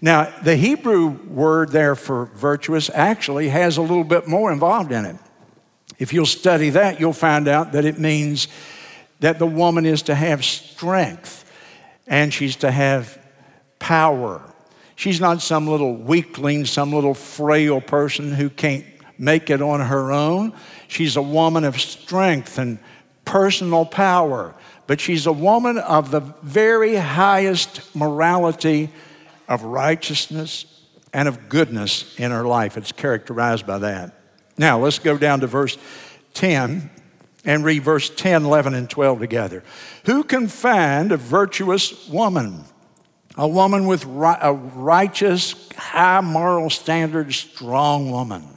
Now, 0.00 0.32
the 0.42 0.56
Hebrew 0.56 1.06
word 1.06 1.70
there 1.70 1.94
for 1.94 2.26
virtuous 2.26 2.90
actually 2.92 3.48
has 3.48 3.76
a 3.76 3.82
little 3.82 4.04
bit 4.04 4.26
more 4.28 4.52
involved 4.52 4.92
in 4.92 5.04
it. 5.04 5.16
If 5.98 6.12
you'll 6.12 6.26
study 6.26 6.70
that, 6.70 7.00
you'll 7.00 7.12
find 7.12 7.48
out 7.48 7.72
that 7.72 7.84
it 7.84 7.98
means 7.98 8.48
that 9.20 9.38
the 9.38 9.46
woman 9.46 9.86
is 9.86 10.02
to 10.02 10.14
have 10.14 10.44
strength 10.44 11.44
and 12.06 12.32
she's 12.32 12.56
to 12.56 12.70
have 12.70 13.18
power. 13.78 14.42
She's 14.94 15.20
not 15.20 15.42
some 15.42 15.66
little 15.66 15.94
weakling, 15.94 16.64
some 16.64 16.92
little 16.92 17.14
frail 17.14 17.80
person 17.80 18.32
who 18.32 18.48
can't 18.50 18.84
make 19.18 19.50
it 19.50 19.62
on 19.62 19.80
her 19.80 20.12
own. 20.12 20.52
She's 20.88 21.16
a 21.16 21.22
woman 21.22 21.64
of 21.64 21.80
strength 21.80 22.58
and 22.58 22.78
personal 23.24 23.84
power, 23.84 24.54
but 24.86 25.00
she's 25.00 25.26
a 25.26 25.32
woman 25.32 25.78
of 25.78 26.10
the 26.10 26.20
very 26.42 26.96
highest 26.96 27.94
morality 27.94 28.90
of 29.48 29.62
righteousness 29.62 30.66
and 31.12 31.28
of 31.28 31.48
goodness 31.48 32.14
in 32.18 32.30
her 32.30 32.44
life. 32.44 32.76
It's 32.76 32.92
characterized 32.92 33.66
by 33.66 33.78
that. 33.78 34.12
Now, 34.58 34.78
let's 34.78 34.98
go 34.98 35.18
down 35.18 35.40
to 35.40 35.46
verse 35.46 35.76
10 36.34 36.90
and 37.44 37.64
read 37.64 37.82
verse 37.82 38.10
10, 38.10 38.44
11, 38.44 38.74
and 38.74 38.90
12 38.90 39.20
together. 39.20 39.62
Who 40.04 40.24
can 40.24 40.48
find 40.48 41.12
a 41.12 41.16
virtuous 41.16 42.08
woman? 42.08 42.64
A 43.36 43.46
woman 43.46 43.86
with 43.86 44.04
a 44.04 44.52
righteous, 44.74 45.54
high 45.76 46.20
moral 46.22 46.70
standard, 46.70 47.32
strong 47.34 48.10
woman. 48.10 48.48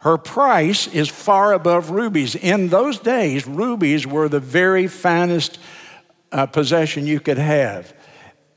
Her 0.00 0.18
price 0.18 0.86
is 0.86 1.08
far 1.08 1.52
above 1.52 1.90
rubies. 1.90 2.34
In 2.34 2.68
those 2.68 2.98
days, 2.98 3.46
rubies 3.46 4.06
were 4.06 4.28
the 4.28 4.40
very 4.40 4.86
finest 4.86 5.58
uh, 6.32 6.46
possession 6.46 7.06
you 7.06 7.20
could 7.20 7.38
have. 7.38 7.92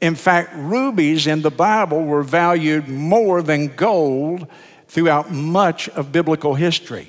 In 0.02 0.16
fact, 0.16 0.54
rubies 0.56 1.28
in 1.28 1.42
the 1.42 1.52
Bible 1.52 2.04
were 2.04 2.24
valued 2.24 2.88
more 2.88 3.42
than 3.42 3.76
gold 3.76 4.48
throughout 4.90 5.32
much 5.32 5.88
of 5.90 6.12
biblical 6.12 6.56
history. 6.56 7.08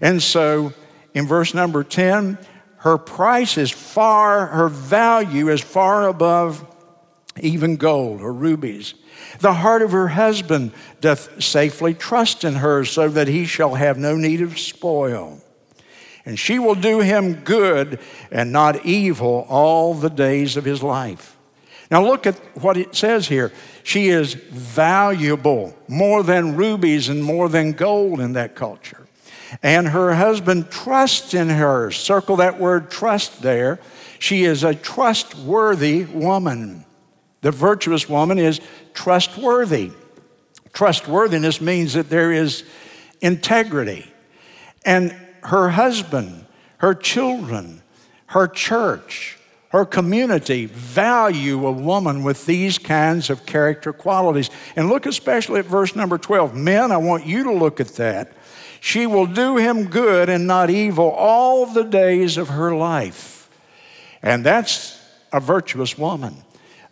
And 0.00 0.22
so 0.22 0.72
in 1.12 1.26
verse 1.26 1.52
number 1.52 1.84
10, 1.84 2.38
her 2.78 2.98
price 2.98 3.58
is 3.58 3.70
far, 3.70 4.46
her 4.46 4.68
value 4.68 5.48
is 5.48 5.60
far 5.60 6.08
above 6.08 6.64
even 7.40 7.76
gold 7.76 8.22
or 8.22 8.32
rubies. 8.32 8.94
The 9.40 9.52
heart 9.52 9.82
of 9.82 9.92
her 9.92 10.08
husband 10.08 10.72
doth 11.00 11.42
safely 11.42 11.94
trust 11.94 12.44
in 12.44 12.54
her, 12.54 12.84
so 12.84 13.08
that 13.08 13.28
he 13.28 13.44
shall 13.44 13.74
have 13.74 13.98
no 13.98 14.16
need 14.16 14.40
of 14.40 14.58
spoil. 14.58 15.42
And 16.24 16.38
she 16.38 16.58
will 16.58 16.74
do 16.74 17.00
him 17.00 17.34
good 17.34 18.00
and 18.30 18.52
not 18.52 18.84
evil 18.84 19.46
all 19.48 19.94
the 19.94 20.10
days 20.10 20.56
of 20.56 20.64
his 20.64 20.82
life. 20.82 21.35
Now, 21.90 22.04
look 22.04 22.26
at 22.26 22.36
what 22.60 22.76
it 22.76 22.96
says 22.96 23.28
here. 23.28 23.52
She 23.84 24.08
is 24.08 24.34
valuable, 24.34 25.76
more 25.88 26.22
than 26.22 26.56
rubies 26.56 27.08
and 27.08 27.22
more 27.22 27.48
than 27.48 27.72
gold 27.72 28.20
in 28.20 28.32
that 28.32 28.56
culture. 28.56 29.06
And 29.62 29.88
her 29.88 30.14
husband 30.14 30.70
trusts 30.70 31.32
in 31.34 31.48
her. 31.48 31.90
Circle 31.92 32.36
that 32.36 32.58
word 32.58 32.90
trust 32.90 33.42
there. 33.42 33.78
She 34.18 34.44
is 34.44 34.64
a 34.64 34.74
trustworthy 34.74 36.04
woman. 36.04 36.84
The 37.42 37.52
virtuous 37.52 38.08
woman 38.08 38.38
is 38.38 38.60
trustworthy. 38.92 39.92
Trustworthiness 40.72 41.60
means 41.60 41.92
that 41.92 42.10
there 42.10 42.32
is 42.32 42.64
integrity. 43.20 44.10
And 44.84 45.14
her 45.44 45.68
husband, 45.68 46.46
her 46.78 46.94
children, 46.94 47.82
her 48.26 48.48
church, 48.48 49.35
her 49.70 49.84
community 49.84 50.66
value 50.66 51.66
a 51.66 51.72
woman 51.72 52.22
with 52.22 52.46
these 52.46 52.78
kinds 52.78 53.30
of 53.30 53.46
character 53.46 53.92
qualities. 53.92 54.50
And 54.76 54.88
look 54.88 55.06
especially 55.06 55.60
at 55.60 55.66
verse 55.66 55.96
number 55.96 56.18
12. 56.18 56.54
Men, 56.54 56.92
I 56.92 56.96
want 56.98 57.26
you 57.26 57.44
to 57.44 57.52
look 57.52 57.80
at 57.80 57.88
that. 57.96 58.32
She 58.80 59.06
will 59.06 59.26
do 59.26 59.56
him 59.56 59.86
good 59.86 60.28
and 60.28 60.46
not 60.46 60.70
evil 60.70 61.10
all 61.10 61.66
the 61.66 61.82
days 61.82 62.36
of 62.36 62.50
her 62.50 62.74
life. 62.74 63.50
And 64.22 64.44
that's 64.44 65.00
a 65.32 65.40
virtuous 65.40 65.98
woman. 65.98 66.36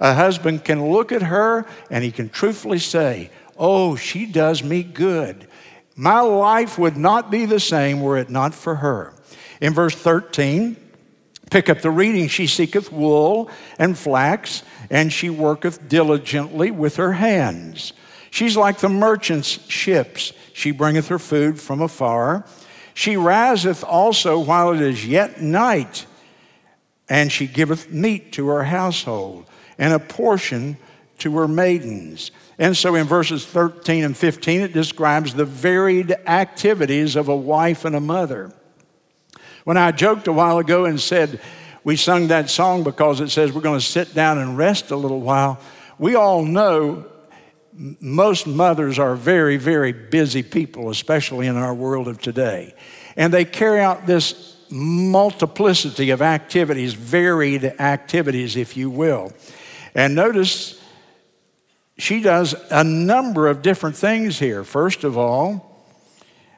A 0.00 0.14
husband 0.14 0.64
can 0.64 0.90
look 0.90 1.12
at 1.12 1.22
her 1.22 1.66
and 1.90 2.02
he 2.02 2.10
can 2.10 2.28
truthfully 2.28 2.80
say, 2.80 3.30
Oh, 3.56 3.94
she 3.94 4.26
does 4.26 4.64
me 4.64 4.82
good. 4.82 5.46
My 5.94 6.20
life 6.20 6.76
would 6.76 6.96
not 6.96 7.30
be 7.30 7.46
the 7.46 7.60
same 7.60 8.00
were 8.00 8.18
it 8.18 8.28
not 8.28 8.52
for 8.52 8.76
her. 8.76 9.14
In 9.60 9.72
verse 9.72 9.94
13, 9.94 10.76
Pick 11.50 11.68
up 11.68 11.80
the 11.80 11.90
reading. 11.90 12.28
She 12.28 12.46
seeketh 12.46 12.90
wool 12.90 13.50
and 13.78 13.96
flax, 13.96 14.62
and 14.90 15.12
she 15.12 15.30
worketh 15.30 15.88
diligently 15.88 16.70
with 16.70 16.96
her 16.96 17.12
hands. 17.12 17.92
She's 18.30 18.56
like 18.56 18.78
the 18.78 18.88
merchant's 18.88 19.64
ships. 19.68 20.32
She 20.52 20.72
bringeth 20.72 21.08
her 21.08 21.18
food 21.18 21.60
from 21.60 21.80
afar. 21.80 22.44
She 22.92 23.16
riseth 23.16 23.84
also 23.84 24.38
while 24.38 24.72
it 24.72 24.80
is 24.80 25.06
yet 25.06 25.40
night, 25.40 26.06
and 27.08 27.30
she 27.30 27.46
giveth 27.46 27.90
meat 27.90 28.32
to 28.32 28.48
her 28.48 28.64
household, 28.64 29.46
and 29.78 29.92
a 29.92 29.98
portion 29.98 30.76
to 31.18 31.36
her 31.38 31.48
maidens. 31.48 32.30
And 32.58 32.76
so 32.76 32.94
in 32.94 33.06
verses 33.06 33.44
13 33.46 34.04
and 34.04 34.16
15, 34.16 34.60
it 34.60 34.72
describes 34.72 35.34
the 35.34 35.44
varied 35.44 36.12
activities 36.26 37.16
of 37.16 37.28
a 37.28 37.36
wife 37.36 37.84
and 37.84 37.96
a 37.96 38.00
mother. 38.00 38.52
When 39.64 39.76
I 39.76 39.92
joked 39.92 40.28
a 40.28 40.32
while 40.32 40.58
ago 40.58 40.84
and 40.84 41.00
said, 41.00 41.40
we 41.82 41.96
sung 41.96 42.28
that 42.28 42.48
song 42.48 42.82
because 42.82 43.20
it 43.20 43.30
says 43.30 43.52
we're 43.52 43.60
going 43.60 43.80
to 43.80 43.84
sit 43.84 44.14
down 44.14 44.38
and 44.38 44.56
rest 44.56 44.90
a 44.90 44.96
little 44.96 45.20
while. 45.20 45.60
We 45.98 46.14
all 46.14 46.44
know 46.44 47.06
most 47.72 48.46
mothers 48.46 48.98
are 48.98 49.14
very, 49.16 49.56
very 49.56 49.92
busy 49.92 50.42
people, 50.42 50.90
especially 50.90 51.46
in 51.46 51.56
our 51.56 51.74
world 51.74 52.08
of 52.08 52.20
today. 52.20 52.74
And 53.16 53.32
they 53.32 53.44
carry 53.44 53.80
out 53.80 54.06
this 54.06 54.56
multiplicity 54.70 56.10
of 56.10 56.22
activities, 56.22 56.94
varied 56.94 57.64
activities, 57.64 58.56
if 58.56 58.76
you 58.76 58.90
will. 58.90 59.32
And 59.94 60.14
notice 60.14 60.80
she 61.98 62.20
does 62.20 62.54
a 62.70 62.82
number 62.82 63.48
of 63.48 63.62
different 63.62 63.96
things 63.96 64.38
here. 64.38 64.64
First 64.64 65.04
of 65.04 65.16
all, 65.18 65.73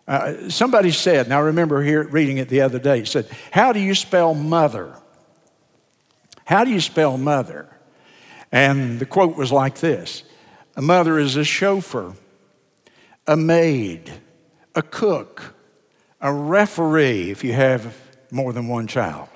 uh, 0.08 0.48
somebody 0.48 0.92
said, 0.92 1.28
now 1.28 1.38
I 1.38 1.46
remember 1.46 1.82
here 1.82 2.04
reading 2.04 2.38
it 2.38 2.48
the 2.48 2.60
other 2.60 2.78
day, 2.78 3.04
said, 3.04 3.28
How 3.50 3.72
do 3.72 3.80
you 3.80 3.94
spell 3.94 4.34
mother? 4.34 4.94
How 6.44 6.64
do 6.64 6.70
you 6.70 6.80
spell 6.80 7.18
mother? 7.18 7.68
And 8.52 9.00
the 9.00 9.06
quote 9.06 9.36
was 9.36 9.50
like 9.50 9.78
this 9.80 10.22
A 10.76 10.82
mother 10.82 11.18
is 11.18 11.34
a 11.36 11.44
chauffeur, 11.44 12.14
a 13.26 13.36
maid, 13.36 14.12
a 14.76 14.82
cook, 14.82 15.54
a 16.20 16.32
referee 16.32 17.30
if 17.30 17.42
you 17.42 17.52
have 17.52 17.96
more 18.30 18.52
than 18.52 18.68
one 18.68 18.86
child, 18.86 19.28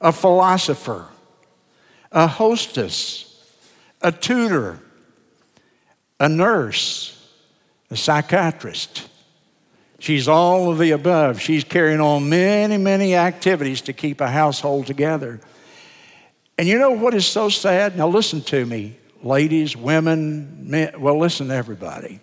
a 0.00 0.12
philosopher, 0.12 1.08
a 2.12 2.28
hostess, 2.28 3.44
a 4.02 4.12
tutor, 4.12 4.78
a 6.20 6.28
nurse, 6.28 7.28
a 7.90 7.96
psychiatrist 7.96 9.07
She's 10.00 10.28
all 10.28 10.70
of 10.70 10.78
the 10.78 10.92
above. 10.92 11.40
She's 11.40 11.64
carrying 11.64 12.00
on 12.00 12.28
many, 12.28 12.76
many 12.76 13.16
activities 13.16 13.80
to 13.82 13.92
keep 13.92 14.20
a 14.20 14.28
household 14.28 14.86
together. 14.86 15.40
And 16.56 16.68
you 16.68 16.78
know 16.78 16.92
what 16.92 17.14
is 17.14 17.26
so 17.26 17.48
sad? 17.48 17.96
Now, 17.96 18.08
listen 18.08 18.40
to 18.42 18.64
me, 18.64 18.96
ladies, 19.22 19.76
women, 19.76 20.70
men. 20.70 21.00
Well, 21.00 21.18
listen, 21.18 21.50
everybody. 21.50 22.20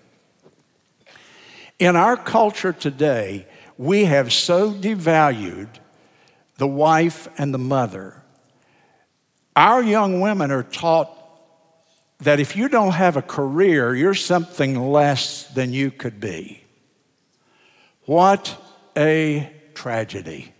In 1.79 1.95
our 1.95 2.15
culture 2.15 2.71
today, 2.71 3.45
we 3.77 4.05
have 4.05 4.31
so 4.31 4.71
devalued 4.71 5.69
the 6.57 6.67
wife 6.67 7.27
and 7.37 7.53
the 7.53 7.57
mother. 7.57 8.21
Our 9.55 9.83
young 9.83 10.21
women 10.21 10.51
are 10.51 10.63
taught 10.63 11.11
that 12.19 12.39
if 12.39 12.55
you 12.55 12.69
don't 12.69 12.93
have 12.93 13.17
a 13.17 13.21
career, 13.21 13.93
you're 13.93 14.13
something 14.13 14.91
less 14.91 15.43
than 15.49 15.73
you 15.73 15.91
could 15.91 16.21
be. 16.21 16.64
What 18.05 18.55
a 18.95 19.51
tragedy. 19.73 20.53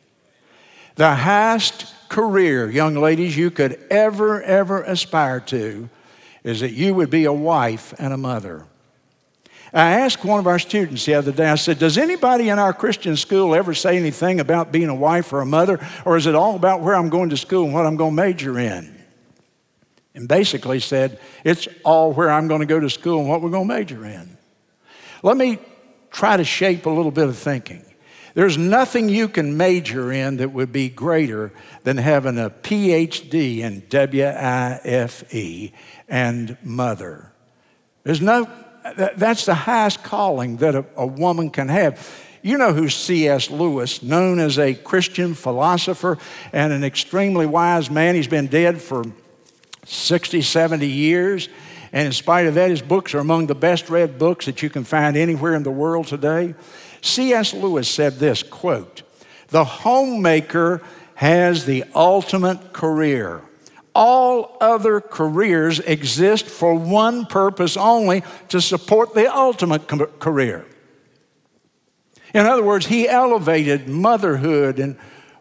The 0.96 1.14
highest 1.14 1.94
career, 2.10 2.70
young 2.70 2.96
ladies, 2.96 3.36
you 3.36 3.52
could 3.52 3.80
ever, 3.90 4.42
ever 4.42 4.82
aspire 4.82 5.40
to 5.42 5.90
is 6.44 6.62
that 6.62 6.72
you 6.72 6.94
would 6.94 7.10
be 7.10 7.26
a 7.26 7.34
wife 7.34 7.94
and 8.00 8.14
a 8.14 8.18
mother. 8.18 8.66
I 9.74 10.00
asked 10.00 10.24
one 10.24 10.40
of 10.40 10.48
our 10.48 10.60
students 10.60 11.06
the 11.06 11.16
other 11.16 11.34
day, 11.34 11.50
I 11.50 11.56
said, 11.56 11.80
Does 11.80 11.98
anybody 11.98 12.48
in 12.48 12.60
our 12.60 12.72
Christian 12.72 13.18
school 13.18 13.54
ever 13.54 13.74
say 13.74 13.98
anything 13.98 14.40
about 14.40 14.72
being 14.72 14.88
a 14.88 14.96
wife 14.96 15.34
or 15.34 15.42
a 15.42 15.46
mother, 15.46 15.86
or 16.06 16.16
is 16.16 16.28
it 16.28 16.36
all 16.36 16.56
about 16.56 16.82
where 16.82 16.96
I'm 16.96 17.10
going 17.10 17.32
to 17.32 17.38
school 17.38 17.66
and 17.66 17.74
what 17.74 17.86
I'm 17.86 17.98
going 17.98 18.16
to 18.16 18.22
major 18.22 18.58
in? 18.58 18.96
And 20.14 20.30
basically 20.30 20.80
said, 20.80 21.20
It's 21.44 21.68
all 21.84 22.14
where 22.14 22.32
I'm 22.32 22.48
going 22.48 22.62
to 22.62 22.66
go 22.66 22.80
to 22.80 22.90
school 22.90 23.20
and 23.20 23.28
what 23.28 23.42
we're 23.42 23.50
going 23.50 23.68
to 23.68 23.74
major 23.74 24.06
in. 24.06 24.38
Let 25.24 25.36
me 25.36 25.60
try 26.16 26.38
to 26.38 26.46
shape 26.46 26.86
a 26.86 26.90
little 26.90 27.12
bit 27.12 27.28
of 27.28 27.38
thinking. 27.38 27.84
There's 28.36 28.58
nothing 28.58 29.10
you 29.10 29.28
can 29.28 29.58
major 29.58 30.14
in 30.14 30.38
that 30.38 30.54
would 30.54 30.72
be 30.72 30.88
greater 30.88 31.52
than 31.84 31.98
having 31.98 32.38
a 32.40 32.50
PhD 32.50 33.58
in 33.60 33.84
W 33.90 34.24
I 34.24 34.80
F 34.86 35.34
E 35.34 35.74
and 36.08 36.58
mother. 36.64 37.34
There's 38.04 38.22
no, 38.22 38.48
that's 38.96 39.46
the 39.46 39.56
highest 39.56 40.06
calling 40.06 40.56
that 40.58 40.74
a, 40.74 40.86
a 40.96 41.06
woman 41.06 41.50
can 41.50 41.68
have. 41.68 42.00
You 42.42 42.58
know 42.58 42.72
who 42.72 42.88
C.S. 42.88 43.50
Lewis, 43.50 44.02
known 44.02 44.40
as 44.40 44.58
a 44.58 44.74
Christian 44.74 45.34
philosopher 45.34 46.18
and 46.54 46.72
an 46.72 46.86
extremely 46.86 47.46
wise 47.46 47.90
man. 47.90 48.16
He's 48.16 48.28
been 48.28 48.48
dead 48.48 48.82
for 48.82 49.04
60, 49.84 50.42
70 50.42 50.88
years. 50.88 51.50
And 51.96 52.08
in 52.08 52.12
spite 52.12 52.46
of 52.46 52.56
that, 52.56 52.70
his 52.70 52.82
books 52.82 53.14
are 53.16 53.20
among 53.20 53.48
the 53.48 53.56
best 53.56 53.90
read 53.90 54.20
books 54.20 54.48
that 54.48 54.62
you 54.62 54.70
can 54.70 54.84
find 54.84 55.16
anywhere 55.16 55.56
in 55.56 55.64
the 55.64 55.72
world 55.72 56.08
today. 56.08 56.54
C.S. 57.02 57.54
Lewis 57.54 57.88
said 57.88 58.20
this 58.20 58.44
quote, 58.44 59.04
The 59.48 59.64
homemaker 59.64 60.82
has 61.16 61.66
the 61.66 61.86
ultimate 61.96 62.74
career. 62.74 63.42
All 63.96 64.58
other 64.60 65.00
careers 65.00 65.80
exist 65.80 66.48
for 66.48 66.76
one 66.76 67.28
purpose 67.28 67.78
only 67.78 68.24
to 68.50 68.60
support 68.60 69.14
the 69.14 69.34
ultimate 69.34 69.88
career. 70.20 70.66
In 72.34 72.46
other 72.46 72.64
words, 72.64 72.88
he 72.88 73.08
elevated 73.08 73.88
motherhood 73.88 74.80
and 74.80 74.98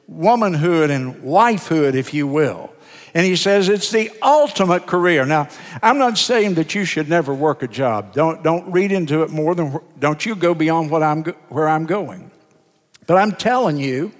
womanhood 0.07 0.91
and 0.91 1.17
wifehood, 1.17 1.95
if 1.95 2.15
you 2.15 2.29
will. 2.29 2.74
And 3.15 3.25
he 3.25 3.37
says 3.37 3.69
it's 3.69 3.93
the 3.93 4.11
ultimate 4.23 4.87
career. 4.87 5.25
Now, 5.25 5.49
I'm 5.81 5.99
not 5.99 6.19
saying 6.19 6.55
that 6.55 6.75
you 6.75 6.85
should 6.85 7.09
never 7.09 7.33
work 7.33 7.63
a 7.63 7.69
job. 7.69 8.13
Don't, 8.13 8.43
don't 8.43 8.71
read 8.73 8.91
into 8.91 9.23
it 9.23 9.31
more 9.31 9.55
than, 9.55 9.79
don't 10.01 10.27
you 10.27 10.35
go 10.35 10.53
beyond 10.53 10.91
what 10.91 11.05
I'm, 11.05 11.23
where 11.49 11.69
I'm 11.69 11.87
going. 11.87 12.33
But 13.07 13.19
I'm 13.19 13.33
telling 13.33 13.77
you, 13.77 14.13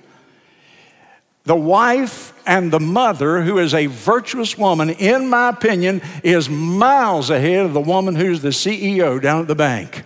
the 1.43 1.57
wife 1.57 2.33
and 2.47 2.73
the 2.73 2.81
mother, 2.81 3.43
who 3.43 3.59
is 3.59 3.75
a 3.75 3.87
virtuous 3.87 4.57
woman, 4.57 4.91
in 4.91 5.29
my 5.29 5.49
opinion, 5.49 6.01
is 6.23 6.49
miles 6.49 7.31
ahead 7.31 7.67
of 7.67 7.75
the 7.75 7.81
woman 7.81 8.15
who's 8.15 8.43
the 8.43 8.51
CEO 8.51 9.21
down 9.21 9.43
at 9.43 9.49
the 9.49 9.55
bank. 9.55 10.05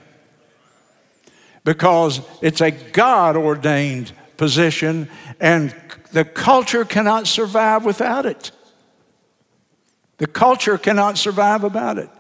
Because 1.63 2.23
it's 2.41 2.63
a 2.63 2.71
God 2.71 3.37
ordained 3.37 4.13
position, 4.39 5.09
and 5.39 5.75
the 6.13 6.25
culture 6.25 6.85
cannot 6.85 7.27
survive 7.27 7.85
without 7.85 8.25
it. 8.25 8.51
The 10.19 10.27
culture 10.27 10.77
cannot 10.79 11.17
survive 11.17 11.65
about 11.65 11.99
it. 11.99 12.11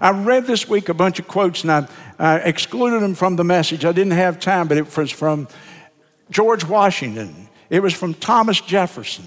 I 0.00 0.10
read 0.10 0.46
this 0.46 0.68
week 0.68 0.88
a 0.88 0.94
bunch 0.94 1.18
of 1.18 1.28
quotes 1.28 1.62
and 1.62 1.70
I, 1.70 1.88
I 2.18 2.36
excluded 2.38 3.02
them 3.02 3.14
from 3.14 3.36
the 3.36 3.44
message. 3.44 3.84
I 3.84 3.92
didn't 3.92 4.12
have 4.12 4.40
time, 4.40 4.68
but 4.68 4.76
it 4.76 4.96
was 4.96 5.10
from 5.10 5.48
George 6.30 6.64
Washington, 6.64 7.48
it 7.70 7.80
was 7.80 7.94
from 7.94 8.14
Thomas 8.14 8.60
Jefferson, 8.60 9.24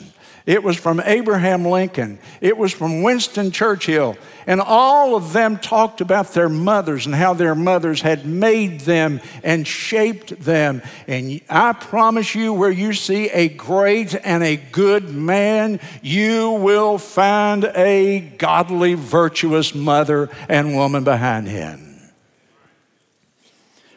it 0.49 0.63
was 0.63 0.77
from 0.77 0.99
Abraham 1.05 1.63
Lincoln. 1.63 2.17
It 2.41 2.57
was 2.57 2.73
from 2.73 3.03
Winston 3.03 3.51
Churchill. 3.51 4.17
And 4.47 4.59
all 4.59 5.15
of 5.15 5.31
them 5.31 5.59
talked 5.59 6.01
about 6.01 6.33
their 6.33 6.49
mothers 6.49 7.05
and 7.05 7.13
how 7.13 7.35
their 7.35 7.53
mothers 7.53 8.01
had 8.01 8.25
made 8.25 8.79
them 8.79 9.21
and 9.43 9.67
shaped 9.67 10.39
them. 10.39 10.81
And 11.05 11.39
I 11.51 11.73
promise 11.73 12.33
you, 12.33 12.51
where 12.51 12.71
you 12.71 12.93
see 12.93 13.29
a 13.29 13.47
great 13.47 14.15
and 14.15 14.41
a 14.41 14.55
good 14.55 15.11
man, 15.11 15.79
you 16.01 16.49
will 16.49 16.97
find 16.97 17.65
a 17.65 18.19
godly, 18.19 18.95
virtuous 18.95 19.75
mother 19.75 20.31
and 20.49 20.73
woman 20.73 21.03
behind 21.03 21.47
him. 21.47 22.09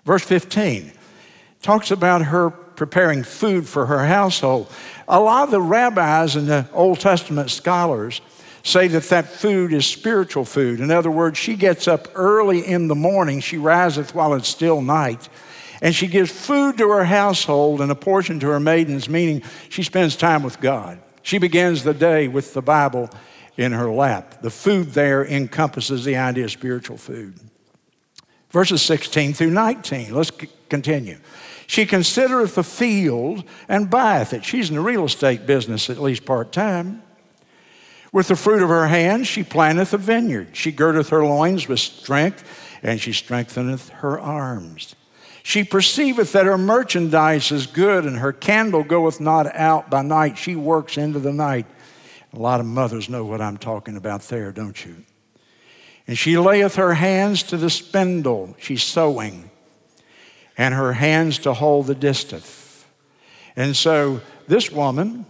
Verse 0.04 0.22
15 0.22 0.92
talks 1.62 1.90
about 1.90 2.26
her 2.26 2.50
preparing 2.82 3.22
food 3.22 3.68
for 3.68 3.86
her 3.86 4.04
household. 4.04 4.68
A 5.06 5.20
lot 5.20 5.44
of 5.44 5.52
the 5.52 5.60
rabbis 5.60 6.34
and 6.34 6.48
the 6.48 6.66
Old 6.72 6.98
Testament 6.98 7.48
scholars 7.48 8.20
say 8.64 8.88
that 8.88 9.04
that 9.04 9.28
food 9.28 9.72
is 9.72 9.86
spiritual 9.86 10.44
food. 10.44 10.80
In 10.80 10.90
other 10.90 11.08
words, 11.08 11.38
she 11.38 11.54
gets 11.54 11.86
up 11.86 12.08
early 12.16 12.66
in 12.66 12.88
the 12.88 12.96
morning, 12.96 13.38
she 13.38 13.56
riseth 13.56 14.16
while 14.16 14.34
it's 14.34 14.48
still 14.48 14.82
night, 14.82 15.28
and 15.80 15.94
she 15.94 16.08
gives 16.08 16.32
food 16.32 16.76
to 16.78 16.88
her 16.88 17.04
household 17.04 17.80
and 17.80 17.92
a 17.92 17.94
portion 17.94 18.40
to 18.40 18.48
her 18.48 18.58
maidens, 18.58 19.08
meaning 19.08 19.44
she 19.68 19.84
spends 19.84 20.16
time 20.16 20.42
with 20.42 20.60
God. 20.60 20.98
She 21.22 21.38
begins 21.38 21.84
the 21.84 21.94
day 21.94 22.26
with 22.26 22.52
the 22.52 22.62
Bible 22.62 23.10
in 23.56 23.70
her 23.70 23.92
lap. 23.92 24.42
The 24.42 24.50
food 24.50 24.88
there 24.88 25.24
encompasses 25.24 26.04
the 26.04 26.16
idea 26.16 26.46
of 26.46 26.50
spiritual 26.50 26.96
food. 26.96 27.38
Verses 28.52 28.82
16 28.82 29.32
through 29.32 29.50
19. 29.50 30.14
Let's 30.14 30.30
continue. 30.68 31.18
She 31.66 31.86
considereth 31.86 32.54
the 32.54 32.62
field 32.62 33.44
and 33.66 33.88
buyeth 33.88 34.34
it. 34.34 34.44
She's 34.44 34.68
in 34.68 34.76
the 34.76 34.82
real 34.82 35.06
estate 35.06 35.46
business, 35.46 35.88
at 35.88 35.98
least 35.98 36.26
part 36.26 36.52
time. 36.52 37.02
With 38.12 38.28
the 38.28 38.36
fruit 38.36 38.60
of 38.60 38.68
her 38.68 38.88
hands, 38.88 39.26
she 39.26 39.42
planteth 39.42 39.94
a 39.94 39.98
vineyard. 39.98 40.48
She 40.52 40.70
girdeth 40.70 41.08
her 41.08 41.24
loins 41.24 41.66
with 41.66 41.80
strength, 41.80 42.44
and 42.82 43.00
she 43.00 43.14
strengtheneth 43.14 43.88
her 43.88 44.20
arms. 44.20 44.94
She 45.42 45.64
perceiveth 45.64 46.32
that 46.32 46.44
her 46.44 46.58
merchandise 46.58 47.50
is 47.50 47.66
good, 47.66 48.04
and 48.04 48.18
her 48.18 48.34
candle 48.34 48.84
goeth 48.84 49.18
not 49.18 49.46
out 49.56 49.88
by 49.88 50.02
night. 50.02 50.36
She 50.36 50.56
works 50.56 50.98
into 50.98 51.20
the 51.20 51.32
night. 51.32 51.66
A 52.34 52.38
lot 52.38 52.60
of 52.60 52.66
mothers 52.66 53.08
know 53.08 53.24
what 53.24 53.40
I'm 53.40 53.56
talking 53.56 53.96
about 53.96 54.20
there, 54.22 54.52
don't 54.52 54.84
you? 54.84 54.96
And 56.06 56.18
she 56.18 56.36
layeth 56.36 56.76
her 56.76 56.94
hands 56.94 57.42
to 57.44 57.56
the 57.56 57.70
spindle. 57.70 58.56
She's 58.58 58.82
sewing 58.82 59.50
and 60.56 60.74
her 60.74 60.92
hands 60.92 61.38
to 61.38 61.52
hold 61.54 61.86
the 61.86 61.94
distaff. 61.94 62.88
And 63.56 63.76
so 63.76 64.20
this 64.48 64.70
woman 64.70 65.26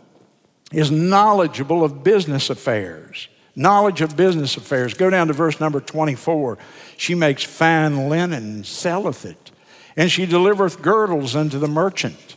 is 0.73 0.91
knowledgeable 0.91 1.85
of 1.85 2.03
business 2.03 2.51
affairs. 2.51 3.29
Knowledge 3.55 4.01
of 4.01 4.17
business 4.17 4.57
affairs. 4.57 4.95
Go 4.95 5.11
down 5.11 5.29
to 5.29 5.33
verse 5.33 5.61
number 5.61 5.81
24. 5.81 6.59
She 6.97 7.15
makes 7.15 7.43
fine 7.43 8.09
linen 8.09 8.33
and 8.33 8.67
selleth 8.67 9.27
it, 9.27 9.51
and 9.97 10.11
she 10.11 10.25
delivereth 10.25 10.81
girdles 10.81 11.37
unto 11.37 11.59
the 11.59 11.69
merchant. 11.69 12.37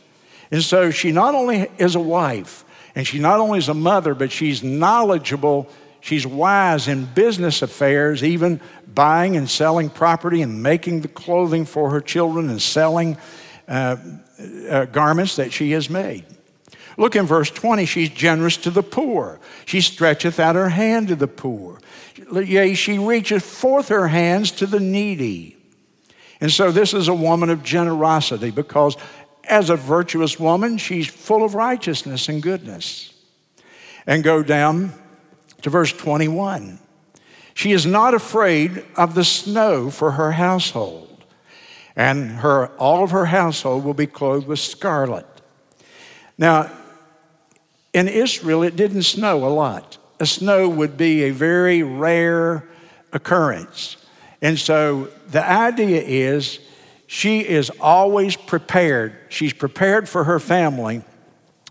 And 0.50 0.62
so 0.62 0.90
she 0.90 1.12
not 1.12 1.34
only 1.34 1.68
is 1.78 1.94
a 1.94 2.00
wife, 2.00 2.64
and 2.94 3.06
she 3.06 3.18
not 3.18 3.40
only 3.40 3.58
is 3.58 3.68
a 3.68 3.74
mother, 3.74 4.14
but 4.14 4.30
she's 4.30 4.62
knowledgeable, 4.62 5.68
she's 6.06 6.26
wise 6.26 6.86
in 6.86 7.04
business 7.04 7.62
affairs, 7.62 8.22
even 8.22 8.60
buying 8.94 9.36
and 9.36 9.50
selling 9.50 9.90
property 9.90 10.40
and 10.40 10.62
making 10.62 11.00
the 11.00 11.08
clothing 11.08 11.64
for 11.64 11.90
her 11.90 12.00
children 12.00 12.48
and 12.48 12.62
selling 12.62 13.16
uh, 13.66 13.96
uh, 14.70 14.84
garments 14.86 15.36
that 15.36 15.52
she 15.52 15.72
has 15.72 15.90
made. 15.90 16.24
Look 16.96 17.16
in 17.16 17.26
verse 17.26 17.50
20. 17.50 17.84
She's 17.84 18.08
generous 18.08 18.56
to 18.58 18.70
the 18.70 18.84
poor. 18.84 19.40
She 19.66 19.80
stretcheth 19.80 20.38
out 20.38 20.54
her 20.54 20.68
hand 20.68 21.08
to 21.08 21.16
the 21.16 21.26
poor. 21.26 21.80
Yea, 22.32 22.74
she 22.74 22.98
reacheth 22.98 23.42
forth 23.42 23.88
her 23.88 24.08
hands 24.08 24.52
to 24.52 24.66
the 24.66 24.80
needy. 24.80 25.56
And 26.40 26.50
so 26.50 26.70
this 26.70 26.94
is 26.94 27.08
a 27.08 27.14
woman 27.14 27.50
of 27.50 27.62
generosity 27.62 28.50
because 28.50 28.96
as 29.44 29.70
a 29.70 29.76
virtuous 29.76 30.38
woman, 30.38 30.78
she's 30.78 31.08
full 31.08 31.44
of 31.44 31.54
righteousness 31.54 32.28
and 32.28 32.42
goodness. 32.42 33.12
And 34.06 34.22
go 34.22 34.42
down 34.42 34.92
to 35.62 35.70
verse 35.70 35.92
21. 35.92 36.78
She 37.54 37.72
is 37.72 37.86
not 37.86 38.14
afraid 38.14 38.84
of 38.96 39.14
the 39.14 39.24
snow 39.24 39.90
for 39.90 40.12
her 40.12 40.32
household, 40.32 41.24
and 41.94 42.30
her, 42.30 42.68
all 42.76 43.02
of 43.02 43.10
her 43.12 43.26
household 43.26 43.84
will 43.84 43.94
be 43.94 44.06
clothed 44.06 44.46
with 44.46 44.58
scarlet. 44.58 45.26
Now, 46.36 46.70
in 47.94 48.08
Israel, 48.08 48.62
it 48.62 48.76
didn't 48.76 49.04
snow 49.04 49.46
a 49.46 49.48
lot. 49.48 49.96
A 50.20 50.26
snow 50.26 50.68
would 50.68 50.98
be 50.98 51.24
a 51.24 51.30
very 51.30 51.82
rare 51.82 52.68
occurrence. 53.12 53.96
And 54.42 54.58
so 54.58 55.08
the 55.28 55.44
idea 55.44 56.02
is 56.02 56.60
she 57.06 57.40
is 57.40 57.70
always 57.80 58.36
prepared. 58.36 59.16
She's 59.28 59.52
prepared 59.52 60.08
for 60.08 60.24
her 60.24 60.38
family. 60.38 61.02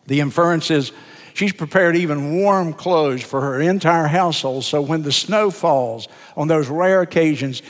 The 0.08 0.19
inference 0.19 0.71
is 0.71 0.91
she's 1.36 1.54
prepared 1.54 1.95
even 1.95 2.38
warm 2.38 2.74
clothes 2.74 3.21
for 3.21 3.41
her 3.41 3.62
entire 3.62 4.08
household. 4.08 4.63
So 4.63 4.82
when 4.82 5.04
the 5.04 5.12
snow 5.12 5.52
falls 5.52 6.08
on 6.36 6.48
those 6.48 6.67
rare 6.67 7.02
occasions, 7.02 7.62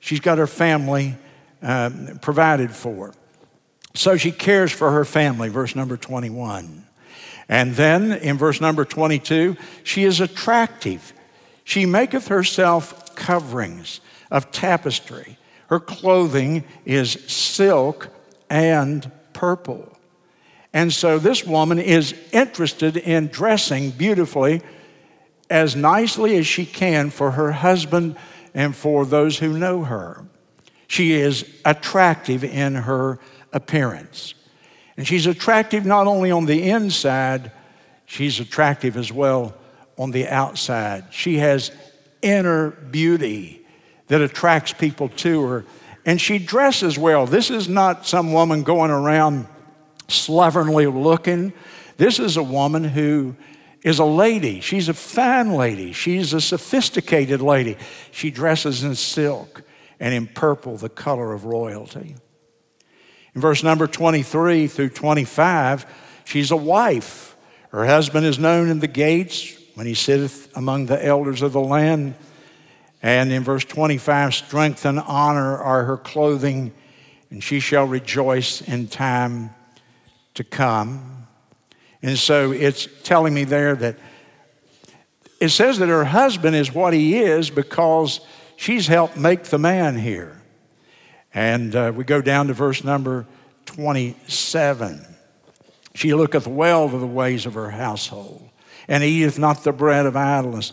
she's 0.00 0.20
got 0.20 0.36
her 0.36 0.46
family 0.46 1.14
um, 1.62 2.18
provided 2.20 2.70
for. 2.72 3.14
So 3.94 4.16
she 4.16 4.32
cares 4.32 4.72
for 4.72 4.90
her 4.90 5.04
family, 5.04 5.48
verse 5.48 5.74
number 5.74 5.96
21. 5.96 6.84
And 7.48 7.74
then 7.74 8.12
in 8.12 8.36
verse 8.36 8.60
number 8.60 8.84
22, 8.84 9.56
she 9.84 10.04
is 10.04 10.20
attractive. 10.20 11.12
She 11.62 11.86
maketh 11.86 12.28
herself 12.28 13.14
coverings 13.14 14.00
of 14.30 14.50
tapestry. 14.50 15.38
Her 15.68 15.78
clothing 15.78 16.64
is 16.84 17.12
silk 17.28 18.08
and 18.50 19.10
purple. 19.32 19.93
And 20.74 20.92
so 20.92 21.20
this 21.20 21.44
woman 21.44 21.78
is 21.78 22.14
interested 22.32 22.96
in 22.96 23.28
dressing 23.28 23.92
beautifully 23.92 24.60
as 25.48 25.76
nicely 25.76 26.36
as 26.36 26.48
she 26.48 26.66
can 26.66 27.10
for 27.10 27.30
her 27.30 27.52
husband 27.52 28.16
and 28.54 28.74
for 28.74 29.06
those 29.06 29.38
who 29.38 29.56
know 29.56 29.84
her. 29.84 30.26
She 30.88 31.12
is 31.12 31.48
attractive 31.64 32.42
in 32.42 32.74
her 32.74 33.20
appearance. 33.52 34.34
And 34.96 35.06
she's 35.06 35.26
attractive 35.26 35.86
not 35.86 36.08
only 36.08 36.32
on 36.32 36.46
the 36.46 36.68
inside, 36.68 37.52
she's 38.04 38.40
attractive 38.40 38.96
as 38.96 39.12
well 39.12 39.54
on 39.96 40.10
the 40.10 40.26
outside. 40.26 41.04
She 41.10 41.38
has 41.38 41.70
inner 42.20 42.70
beauty 42.70 43.64
that 44.08 44.20
attracts 44.20 44.72
people 44.72 45.08
to 45.08 45.42
her. 45.44 45.64
And 46.04 46.20
she 46.20 46.38
dresses 46.38 46.98
well. 46.98 47.26
This 47.26 47.48
is 47.48 47.68
not 47.68 48.06
some 48.06 48.32
woman 48.32 48.64
going 48.64 48.90
around 48.90 49.46
slovenly 50.08 50.86
looking. 50.86 51.52
This 51.96 52.18
is 52.18 52.36
a 52.36 52.42
woman 52.42 52.84
who 52.84 53.36
is 53.82 53.98
a 53.98 54.04
lady. 54.04 54.60
She's 54.60 54.88
a 54.88 54.94
fine 54.94 55.52
lady. 55.54 55.92
She's 55.92 56.32
a 56.32 56.40
sophisticated 56.40 57.40
lady. 57.40 57.76
She 58.10 58.30
dresses 58.30 58.82
in 58.82 58.94
silk 58.94 59.62
and 60.00 60.14
in 60.14 60.26
purple, 60.26 60.76
the 60.76 60.88
color 60.88 61.32
of 61.32 61.44
royalty. 61.44 62.16
In 63.34 63.40
verse 63.40 63.62
number 63.62 63.86
23 63.86 64.66
through 64.66 64.90
25, 64.90 65.86
she's 66.24 66.50
a 66.50 66.56
wife. 66.56 67.36
Her 67.70 67.84
husband 67.86 68.26
is 68.26 68.38
known 68.38 68.68
in 68.68 68.80
the 68.80 68.88
gates 68.88 69.56
when 69.74 69.86
he 69.86 69.94
sitteth 69.94 70.56
among 70.56 70.86
the 70.86 71.04
elders 71.04 71.42
of 71.42 71.52
the 71.52 71.60
land. 71.60 72.14
And 73.02 73.32
in 73.32 73.42
verse 73.42 73.64
25, 73.64 74.34
strength 74.34 74.86
and 74.86 74.98
honor 74.98 75.58
are 75.58 75.84
her 75.84 75.96
clothing, 75.96 76.72
and 77.30 77.44
she 77.44 77.60
shall 77.60 77.84
rejoice 77.84 78.62
in 78.62 78.86
time 78.86 79.50
to 80.34 80.44
come. 80.44 81.26
And 82.02 82.18
so 82.18 82.52
it's 82.52 82.88
telling 83.02 83.32
me 83.32 83.44
there 83.44 83.74
that 83.76 83.96
it 85.40 85.48
says 85.50 85.78
that 85.78 85.88
her 85.88 86.04
husband 86.04 86.56
is 86.56 86.74
what 86.74 86.92
he 86.92 87.18
is 87.18 87.50
because 87.50 88.20
she's 88.56 88.86
helped 88.86 89.16
make 89.16 89.44
the 89.44 89.58
man 89.58 89.98
here. 89.98 90.40
And 91.32 91.74
uh, 91.74 91.92
we 91.94 92.04
go 92.04 92.20
down 92.20 92.46
to 92.46 92.54
verse 92.54 92.84
number 92.84 93.26
27. 93.66 95.04
She 95.94 96.14
looketh 96.14 96.46
well 96.46 96.88
to 96.88 96.98
the 96.98 97.06
ways 97.06 97.46
of 97.46 97.54
her 97.54 97.70
household, 97.70 98.48
and 98.88 99.02
eateth 99.02 99.38
not 99.38 99.64
the 99.64 99.72
bread 99.72 100.06
of 100.06 100.16
idleness. 100.16 100.72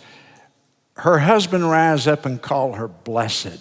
Her 0.97 1.19
husband 1.19 1.69
rise 1.69 2.07
up 2.07 2.25
and 2.25 2.41
call 2.41 2.73
her 2.73 2.87
blessed. 2.87 3.59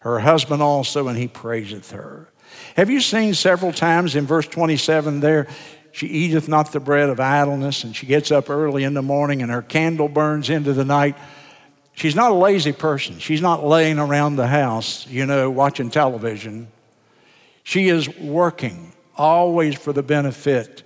Her 0.00 0.20
husband 0.20 0.62
also, 0.62 1.08
and 1.08 1.18
he 1.18 1.28
praiseth 1.28 1.92
her. 1.92 2.28
Have 2.76 2.90
you 2.90 3.00
seen 3.00 3.34
several 3.34 3.72
times 3.72 4.16
in 4.16 4.26
verse 4.26 4.46
27 4.46 5.20
there? 5.20 5.48
She 5.92 6.06
eateth 6.06 6.48
not 6.48 6.72
the 6.72 6.80
bread 6.80 7.08
of 7.08 7.18
idleness, 7.18 7.84
and 7.84 7.94
she 7.94 8.06
gets 8.06 8.30
up 8.30 8.48
early 8.48 8.84
in 8.84 8.94
the 8.94 9.02
morning, 9.02 9.42
and 9.42 9.50
her 9.50 9.62
candle 9.62 10.08
burns 10.08 10.48
into 10.48 10.72
the 10.72 10.84
night. 10.84 11.16
She's 11.94 12.14
not 12.14 12.30
a 12.30 12.34
lazy 12.34 12.72
person. 12.72 13.18
She's 13.18 13.42
not 13.42 13.64
laying 13.64 13.98
around 13.98 14.36
the 14.36 14.46
house, 14.46 15.06
you 15.08 15.26
know, 15.26 15.50
watching 15.50 15.90
television. 15.90 16.68
She 17.64 17.88
is 17.88 18.08
working 18.18 18.92
always 19.16 19.74
for 19.76 19.92
the 19.92 20.02
benefit 20.02 20.82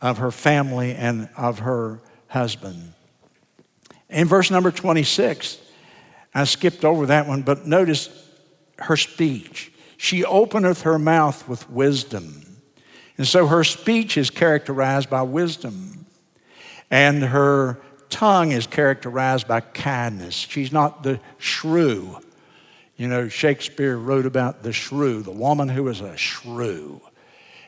of 0.00 0.18
her 0.18 0.30
family 0.30 0.94
and 0.94 1.28
of 1.36 1.60
her 1.60 2.00
husband. 2.28 2.92
In 4.10 4.28
verse 4.28 4.50
number 4.50 4.70
26, 4.70 5.58
I 6.34 6.44
skipped 6.44 6.84
over 6.84 7.06
that 7.06 7.26
one, 7.26 7.42
but 7.42 7.66
notice 7.66 8.10
her 8.78 8.96
speech. 8.96 9.72
She 10.04 10.22
openeth 10.22 10.82
her 10.82 10.98
mouth 10.98 11.48
with 11.48 11.70
wisdom. 11.70 12.60
And 13.16 13.26
so 13.26 13.46
her 13.46 13.64
speech 13.64 14.18
is 14.18 14.28
characterized 14.28 15.08
by 15.08 15.22
wisdom. 15.22 16.04
And 16.90 17.22
her 17.22 17.80
tongue 18.10 18.52
is 18.52 18.66
characterized 18.66 19.48
by 19.48 19.60
kindness. 19.60 20.34
She's 20.34 20.72
not 20.72 21.04
the 21.04 21.20
shrew. 21.38 22.18
You 22.98 23.08
know, 23.08 23.30
Shakespeare 23.30 23.96
wrote 23.96 24.26
about 24.26 24.62
the 24.62 24.74
shrew, 24.74 25.22
the 25.22 25.30
woman 25.30 25.70
who 25.70 25.84
was 25.84 26.02
a 26.02 26.18
shrew. 26.18 27.00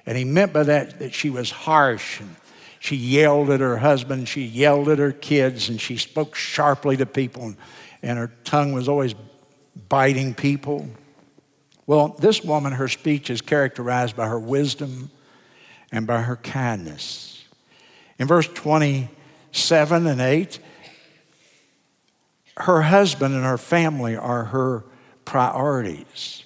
And 0.04 0.18
he 0.18 0.24
meant 0.24 0.52
by 0.52 0.64
that 0.64 0.98
that 0.98 1.14
she 1.14 1.30
was 1.30 1.50
harsh 1.50 2.20
and 2.20 2.36
she 2.80 2.96
yelled 2.96 3.48
at 3.48 3.60
her 3.60 3.78
husband, 3.78 4.28
she 4.28 4.44
yelled 4.44 4.90
at 4.90 4.98
her 4.98 5.12
kids, 5.12 5.70
and 5.70 5.80
she 5.80 5.96
spoke 5.96 6.34
sharply 6.34 6.98
to 6.98 7.06
people, 7.06 7.44
and, 7.44 7.56
and 8.02 8.18
her 8.18 8.30
tongue 8.44 8.74
was 8.74 8.90
always 8.90 9.14
biting 9.88 10.34
people. 10.34 10.86
Well, 11.86 12.08
this 12.18 12.42
woman, 12.42 12.72
her 12.72 12.88
speech 12.88 13.30
is 13.30 13.40
characterized 13.40 14.16
by 14.16 14.26
her 14.26 14.38
wisdom 14.38 15.10
and 15.92 16.06
by 16.06 16.22
her 16.22 16.36
kindness. 16.36 17.44
In 18.18 18.26
verse 18.26 18.48
27 18.48 20.06
and 20.06 20.20
8, 20.20 20.58
her 22.58 22.82
husband 22.82 23.34
and 23.34 23.44
her 23.44 23.58
family 23.58 24.16
are 24.16 24.44
her 24.44 24.84
priorities. 25.24 26.44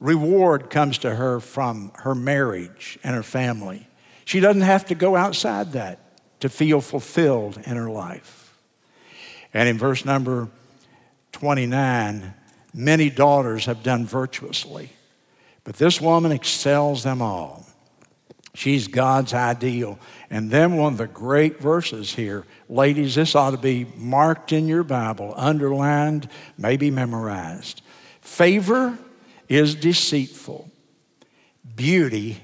Reward 0.00 0.68
comes 0.68 0.98
to 0.98 1.14
her 1.14 1.40
from 1.40 1.92
her 1.96 2.14
marriage 2.14 2.98
and 3.02 3.14
her 3.14 3.22
family. 3.22 3.88
She 4.24 4.40
doesn't 4.40 4.62
have 4.62 4.86
to 4.86 4.94
go 4.94 5.16
outside 5.16 5.72
that 5.72 6.00
to 6.40 6.48
feel 6.48 6.80
fulfilled 6.80 7.58
in 7.64 7.76
her 7.76 7.88
life. 7.88 8.58
And 9.54 9.68
in 9.68 9.78
verse 9.78 10.04
number 10.04 10.48
29, 11.32 12.34
many 12.74 13.08
daughters 13.08 13.66
have 13.66 13.82
done 13.82 14.04
virtuously, 14.04 14.90
but 15.62 15.76
this 15.76 16.00
woman 16.00 16.32
excels 16.32 17.04
them 17.04 17.22
all. 17.22 17.64
She's 18.54 18.86
God's 18.86 19.34
ideal. 19.34 19.98
And 20.30 20.50
then 20.50 20.76
one 20.76 20.92
of 20.92 20.98
the 20.98 21.08
great 21.08 21.60
verses 21.60 22.14
here, 22.14 22.44
ladies, 22.68 23.14
this 23.14 23.34
ought 23.34 23.50
to 23.50 23.58
be 23.58 23.86
marked 23.96 24.52
in 24.52 24.68
your 24.68 24.84
Bible, 24.84 25.34
underlined, 25.36 26.28
maybe 26.58 26.90
memorized. 26.90 27.82
Favor 28.20 28.96
is 29.48 29.74
deceitful, 29.74 30.70
beauty 31.76 32.40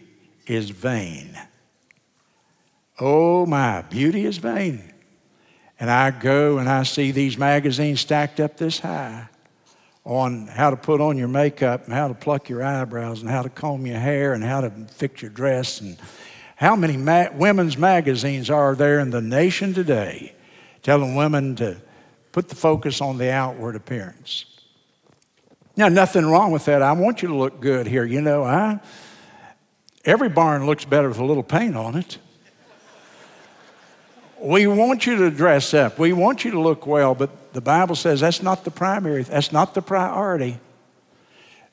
is 0.47 0.71
vain. 0.71 1.39
Oh 3.01 3.47
my, 3.47 3.83
beauty 3.83 4.27
is 4.27 4.39
vain. 4.39 4.93
And 5.79 5.91
I 5.91 6.11
go 6.11 6.59
and 6.59 6.69
I 6.69 6.83
see 6.83 7.11
these 7.11 7.39
magazines 7.39 8.01
stacked 8.01 8.41
up 8.41 8.59
this 8.59 8.81
high 8.81 9.29
on 10.11 10.49
how 10.49 10.71
to 10.71 10.77
put 10.77 11.01
on 11.01 11.17
your 11.17 11.29
makeup 11.29 11.85
and 11.85 11.95
how 11.95 12.09
to 12.09 12.15
pluck 12.15 12.49
your 12.49 12.65
eyebrows 12.65 13.21
and 13.21 13.31
how 13.31 13.43
to 13.43 13.49
comb 13.49 13.87
your 13.87 13.99
hair 13.99 14.33
and 14.33 14.43
how 14.43 14.61
to 14.61 14.71
fix 14.91 15.23
your 15.23 15.31
dress 15.31 15.81
and 15.81 15.97
how 16.57 16.75
many 16.75 16.97
ma- 16.97 17.29
women's 17.33 17.79
magazines 17.79 18.51
are 18.51 18.75
there 18.75 18.99
in 18.99 19.11
the 19.11 19.21
nation 19.21 19.73
today 19.73 20.35
telling 20.83 21.15
women 21.15 21.55
to 21.55 21.81
put 22.33 22.49
the 22.49 22.57
focus 22.57 23.01
on 23.01 23.19
the 23.19 23.31
outward 23.31 23.77
appearance. 23.77 24.47
Now 25.77 25.87
nothing 25.87 26.27
wrong 26.27 26.51
with 26.51 26.65
that. 26.65 26.83
I 26.83 26.91
want 26.93 27.23
you 27.23 27.29
to 27.29 27.37
look 27.37 27.61
good 27.61 27.87
here. 27.87 28.05
You 28.05 28.21
know 28.21 28.43
I, 28.43 28.81
every 30.05 30.29
barn 30.29 30.67
looks 30.67 30.85
better 30.85 31.09
with 31.09 31.19
a 31.19 31.25
little 31.25 31.45
paint 31.45 31.77
on 31.77 31.95
it 31.97 32.19
we 34.41 34.67
want 34.67 35.07
you 35.07 35.17
to 35.17 35.31
dress 35.31 35.75
up. 35.75 35.99
We 35.99 36.13
want 36.13 36.45
you 36.45 36.51
to 36.53 36.61
look 36.61 36.87
well, 36.87 37.15
but 37.15 37.53
the 37.53 37.61
Bible 37.61 37.95
says 37.95 38.21
that's 38.21 38.43
not 38.43 38.65
the 38.65 38.71
primary, 38.71 39.23
that's 39.23 39.53
not 39.53 39.75
the 39.75 39.83
priority. 39.83 40.59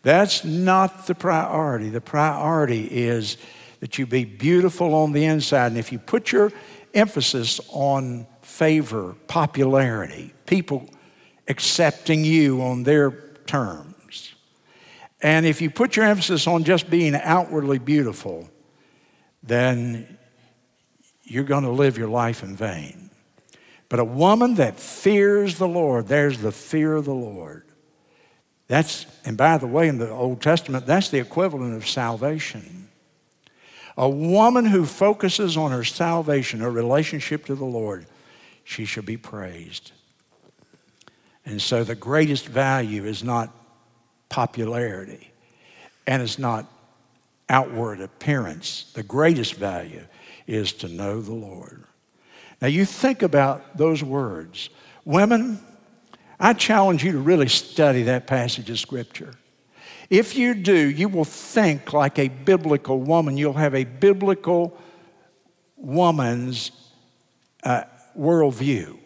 That's 0.04 0.46
not 0.46 1.08
the 1.08 1.16
priority. 1.16 1.90
The 1.90 2.02
priority 2.02 2.86
is 2.86 3.38
that 3.80 3.98
you 3.98 4.06
be 4.06 4.24
beautiful 4.26 4.94
on 4.94 5.12
the 5.12 5.26
inside. 5.26 5.68
And 5.68 5.78
if 5.78 5.92
you 5.92 6.00
put 6.00 6.32
your 6.32 6.52
emphasis 6.94 7.60
on 7.70 8.26
favor, 8.42 9.16
popularity, 9.28 10.34
people 10.46 10.90
accepting 11.48 12.24
you 12.24 12.62
on 12.62 12.84
their 12.84 13.12
terms, 13.46 14.34
and 15.22 15.46
if 15.46 15.62
you 15.62 15.70
put 15.70 15.96
your 15.96 16.06
emphasis 16.06 16.48
on 16.48 16.64
just 16.64 16.90
being 16.90 17.16
outwardly 17.16 17.80
beautiful, 17.80 18.50
then 19.44 20.18
you're 21.28 21.44
going 21.44 21.64
to 21.64 21.72
live 21.72 21.98
your 21.98 22.08
life 22.08 22.44
in 22.44 22.56
vain. 22.56 23.10
But 23.90 24.00
a 24.00 24.06
woman 24.06 24.56
that 24.56 24.80
fears 24.80 25.58
the 25.58 25.68
Lord, 25.68 26.08
there's 26.08 26.40
the 26.40 26.52
fear 26.52 26.96
of 26.96 27.06
the 27.06 27.14
Lord. 27.14 27.64
That's, 28.68 29.06
and 29.24 29.38
by 29.38 29.58
the 29.58 29.68
way, 29.68 29.88
in 29.88 29.98
the 29.98 30.10
Old 30.10 30.42
Testament, 30.42 30.86
that's 30.86 31.10
the 31.10 31.20
equivalent 31.20 31.76
of 31.76 31.88
salvation. 31.88 32.90
A 33.96 34.10
woman 34.10 34.66
who 34.66 34.86
focuses 34.86 35.58
on 35.58 35.72
her 35.72 35.84
salvation, 35.84 36.60
her 36.60 36.70
relationship 36.70 37.46
to 37.46 37.56
the 37.56 37.66
Lord, 37.66 38.06
she 38.64 38.86
shall 38.86 39.04
be 39.04 39.18
praised. 39.18 39.92
And 41.46 41.62
so 41.62 41.84
the 41.86 41.96
greatest 41.96 42.46
value 42.46 43.06
is 43.06 43.24
not 43.24 43.50
popularity 44.28 45.32
and 46.06 46.22
it's 46.22 46.38
not 46.38 46.66
outward 47.48 48.02
appearance. 48.02 48.92
The 48.94 49.04
greatest 49.04 49.56
value 49.56 50.04
is 50.48 50.74
to 50.74 50.88
know 50.88 51.22
the 51.22 51.34
Lord. 51.34 51.84
Now, 52.62 52.70
you 52.70 52.86
think 52.86 53.22
about 53.22 53.78
those 53.78 54.02
words. 54.02 54.70
Women, 55.06 55.60
I 56.40 56.54
challenge 56.54 57.04
you 57.04 57.12
to 57.12 57.20
really 57.20 57.50
study 57.50 58.04
that 58.04 58.26
passage 58.26 58.70
of 58.70 58.80
Scripture. 58.80 59.34
If 60.10 60.36
you 60.36 60.54
do, 60.54 60.74
you 60.74 61.10
will 61.10 61.26
think 61.26 61.94
like 61.94 62.18
a 62.18 62.30
biblical 62.30 63.00
woman. 63.00 63.38
You'll 63.38 63.54
have 63.54 63.76
a 63.76 63.84
biblical 63.84 64.78
woman's 65.76 66.72
uh, 67.64 67.84
worldview. 68.18 68.98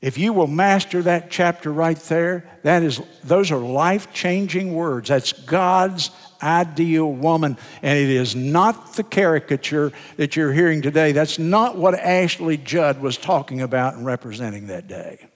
If 0.00 0.16
you 0.16 0.32
will 0.32 0.46
master 0.46 1.02
that 1.02 1.30
chapter 1.30 1.72
right 1.72 1.98
there, 1.98 2.48
that 2.62 2.82
is, 2.82 3.00
those 3.22 3.50
are 3.50 3.58
life 3.58 4.12
changing 4.12 4.74
words. 4.74 5.08
That's 5.08 5.32
God's 5.32 6.10
ideal 6.42 7.12
woman. 7.12 7.56
And 7.82 7.98
it 7.98 8.10
is 8.10 8.34
not 8.34 8.94
the 8.94 9.02
caricature 9.02 9.92
that 10.16 10.36
you're 10.36 10.52
hearing 10.52 10.82
today. 10.82 11.12
That's 11.12 11.38
not 11.38 11.76
what 11.76 11.94
Ashley 11.94 12.56
Judd 12.56 13.00
was 13.00 13.16
talking 13.16 13.60
about 13.60 13.94
and 13.94 14.04
representing 14.04 14.68
that 14.68 14.88
day. 14.88 15.26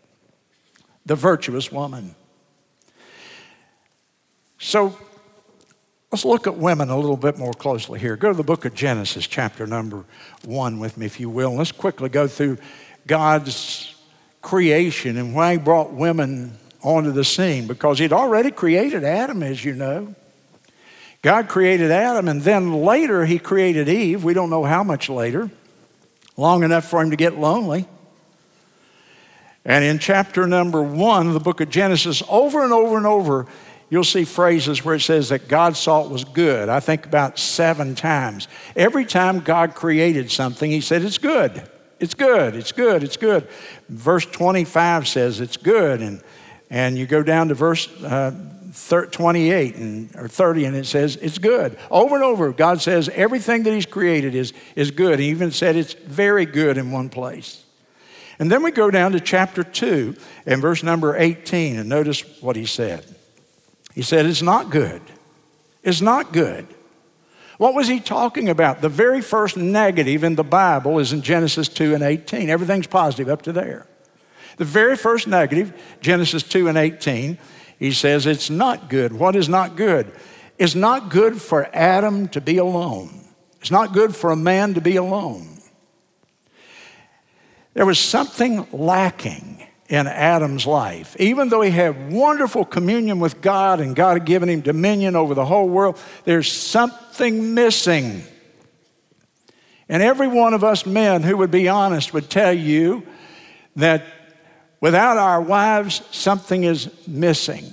The 1.07 1.15
virtuous 1.17 1.71
woman. 1.71 2.15
So 4.59 4.97
let's 6.11 6.25
look 6.25 6.47
at 6.47 6.57
women 6.57 6.89
a 6.89 6.97
little 6.97 7.17
bit 7.17 7.39
more 7.39 7.53
closely 7.53 8.01
here. 8.01 8.17
Go 8.17 8.31
to 8.31 8.37
the 8.37 8.43
book 8.43 8.65
of 8.65 8.73
Genesis, 8.75 9.27
chapter 9.27 9.67
number 9.67 10.05
one, 10.45 10.79
with 10.79 10.97
me, 10.97 11.07
if 11.07 11.21
you 11.21 11.29
will. 11.29 11.51
And 11.51 11.59
let's 11.59 11.73
quickly 11.73 12.09
go 12.09 12.27
through 12.27 12.59
God's 13.07 13.95
creation 14.41 15.17
and 15.17 15.35
why 15.35 15.53
He 15.53 15.59
brought 15.59 15.93
women 15.93 16.57
onto 16.83 17.13
the 17.13 17.25
scene 17.25 17.67
because 17.67 17.99
He'd 17.99 18.13
already 18.13 18.51
created 18.51 19.05
Adam, 19.05 19.43
as 19.43 19.65
you 19.65 19.75
know. 19.75 20.15
God 21.25 21.49
created 21.49 21.91
Adam, 21.91 22.29
and 22.29 22.43
then 22.43 22.85
later 22.85 23.25
He 23.25 23.39
created 23.39 23.89
Eve. 23.89 24.25
We 24.25 24.35
don't 24.35 24.51
know 24.51 24.65
how 24.65 24.85
much 24.85 25.09
later, 25.09 25.51
long 26.37 26.63
enough 26.63 26.85
for 26.85 27.01
Him 27.01 27.09
to 27.13 27.17
get 27.17 27.39
lonely. 27.39 27.89
And 29.65 29.83
in 29.83 29.99
chapter 29.99 30.47
number 30.47 30.83
one 30.83 31.27
of 31.27 31.33
the 31.33 31.41
book 31.41 31.63
of 31.63 31.71
Genesis, 31.71 32.23
over 32.29 32.63
and 32.63 32.75
over 32.75 32.99
and 32.99 33.07
over, 33.07 33.47
you'll 33.89 34.05
see 34.05 34.27
phrases 34.27 34.85
where 34.85 34.97
it 34.97 35.01
says 35.01 35.31
that 35.31 35.49
God 35.49 35.79
saw 35.79 36.05
it 36.05 36.11
was 36.11 36.25
good. 36.25 36.69
I 36.69 36.81
think 36.81 37.07
about 37.07 37.39
seven 37.39 37.95
times. 37.95 38.47
Every 38.77 39.07
time 39.07 39.41
God 39.41 39.75
created 39.75 40.31
something, 40.31 40.71
He 40.71 40.83
said, 40.83 41.01
It's 41.01 41.17
good. 41.17 41.67
It's 42.01 42.13
good. 42.13 42.55
It's 42.55 42.73
good. 42.73 43.03
It's 43.03 43.17
good. 43.17 43.49
Verse 43.89 44.27
25 44.27 45.09
says 45.09 45.41
it's 45.41 45.57
good. 45.57 46.03
And, 46.03 46.21
and 46.69 46.99
you 46.99 47.07
go 47.07 47.23
down 47.23 47.49
to 47.49 47.55
verse 47.55 47.89
uh, 48.03 48.33
28 48.75 49.77
and, 49.77 50.17
or 50.17 50.29
30, 50.29 50.65
and 50.65 50.77
it 50.77 50.87
says 50.87 51.17
it's 51.17 51.39
good. 51.39 51.79
Over 51.91 52.17
and 52.17 52.25
over, 52.25 52.53
God 52.53 52.83
says 52.83 53.09
everything 53.11 53.63
that 53.63 53.73
He's 53.73 53.87
created 53.87 54.35
is, 54.35 54.53
is 54.75 54.91
good. 54.91 55.19
He 55.19 55.29
even 55.29 55.51
said 55.51 55.77
it's 55.77 55.93
very 55.93 56.45
good 56.45 56.77
in 56.77 56.91
one 56.91 57.09
place. 57.09 57.65
And 58.39 58.51
then 58.51 58.65
we 58.65 58.73
go 58.73 58.91
down 58.91 59.13
to 59.13 59.21
chapter 59.21 59.63
2 59.63 60.17
and 60.47 60.61
verse 60.61 60.83
number 60.83 61.17
18, 61.17 61.79
and 61.79 61.89
notice 61.89 62.23
what 62.41 62.57
He 62.57 62.67
said. 62.67 63.05
He 63.95 64.03
said, 64.03 64.27
It's 64.27 64.43
not 64.43 64.71
good. 64.71 65.01
It's 65.83 66.01
not 66.01 66.33
good. 66.33 66.67
What 67.59 67.75
was 67.75 67.87
he 67.87 68.01
talking 68.01 68.49
about? 68.49 68.81
The 68.81 68.89
very 68.89 69.21
first 69.21 69.57
negative 69.57 70.25
in 70.25 70.35
the 70.35 70.43
Bible 70.43 70.99
is 70.99 71.13
in 71.13 71.23
Genesis 71.23 71.69
2 71.69 71.95
and 71.95 72.03
18. 72.03 72.51
Everything's 72.51 72.89
positive 72.89 73.29
up 73.29 73.43
to 73.43 73.53
there. 73.53 73.87
The 74.57 74.65
very 74.65 74.97
first 74.97 75.27
negative, 75.27 75.73
Genesis 76.01 76.43
2 76.43 76.69
and 76.69 76.79
18, 76.79 77.39
he 77.79 77.93
says 77.93 78.27
it's 78.27 78.51
not 78.51 78.89
good. 78.89 79.13
What 79.13 79.37
is 79.37 79.49
not 79.49 79.77
good? 79.77 80.13
It's 80.59 80.75
not 80.75 81.11
good 81.11 81.41
for 81.41 81.69
Adam 81.75 82.29
to 82.29 82.41
be 82.41 82.59
alone. 82.59 83.25
It's 83.61 83.71
not 83.71 83.93
good 83.93 84.15
for 84.15 84.31
a 84.31 84.37
man 84.37 84.75
to 84.75 84.81
be 84.81 84.97
alone. 84.97 85.59
There 87.75 87.87
was 87.87 87.99
something 87.99 88.67
lacking 88.73 89.67
in 89.89 90.07
Adam's 90.07 90.67
life. 90.67 91.17
Even 91.19 91.49
though 91.49 91.61
he 91.61 91.71
had 91.71 92.13
wonderful 92.13 92.65
communion 92.65 93.21
with 93.21 93.41
God 93.41 93.81
and 93.81 93.97
God 93.97 94.15
had 94.15 94.25
given 94.25 94.49
him 94.49 94.61
dominion 94.61 95.17
over 95.17 95.35
the 95.35 95.45
whole 95.45 95.69
world, 95.69 95.99
there's 96.25 96.51
something 96.51 97.55
missing. 97.55 98.23
And 99.89 100.03
every 100.03 100.29
one 100.29 100.55
of 100.55 100.65
us 100.65 100.87
men 100.87 101.23
who 101.23 101.37
would 101.37 101.51
be 101.51 101.69
honest 101.69 102.15
would 102.15 102.31
tell 102.31 102.53
you 102.53 103.07
that 103.77 104.05
without 104.85 105.17
our 105.17 105.41
wives, 105.41 106.03
something 106.11 106.65
is 106.65 106.91
missing. 107.09 107.73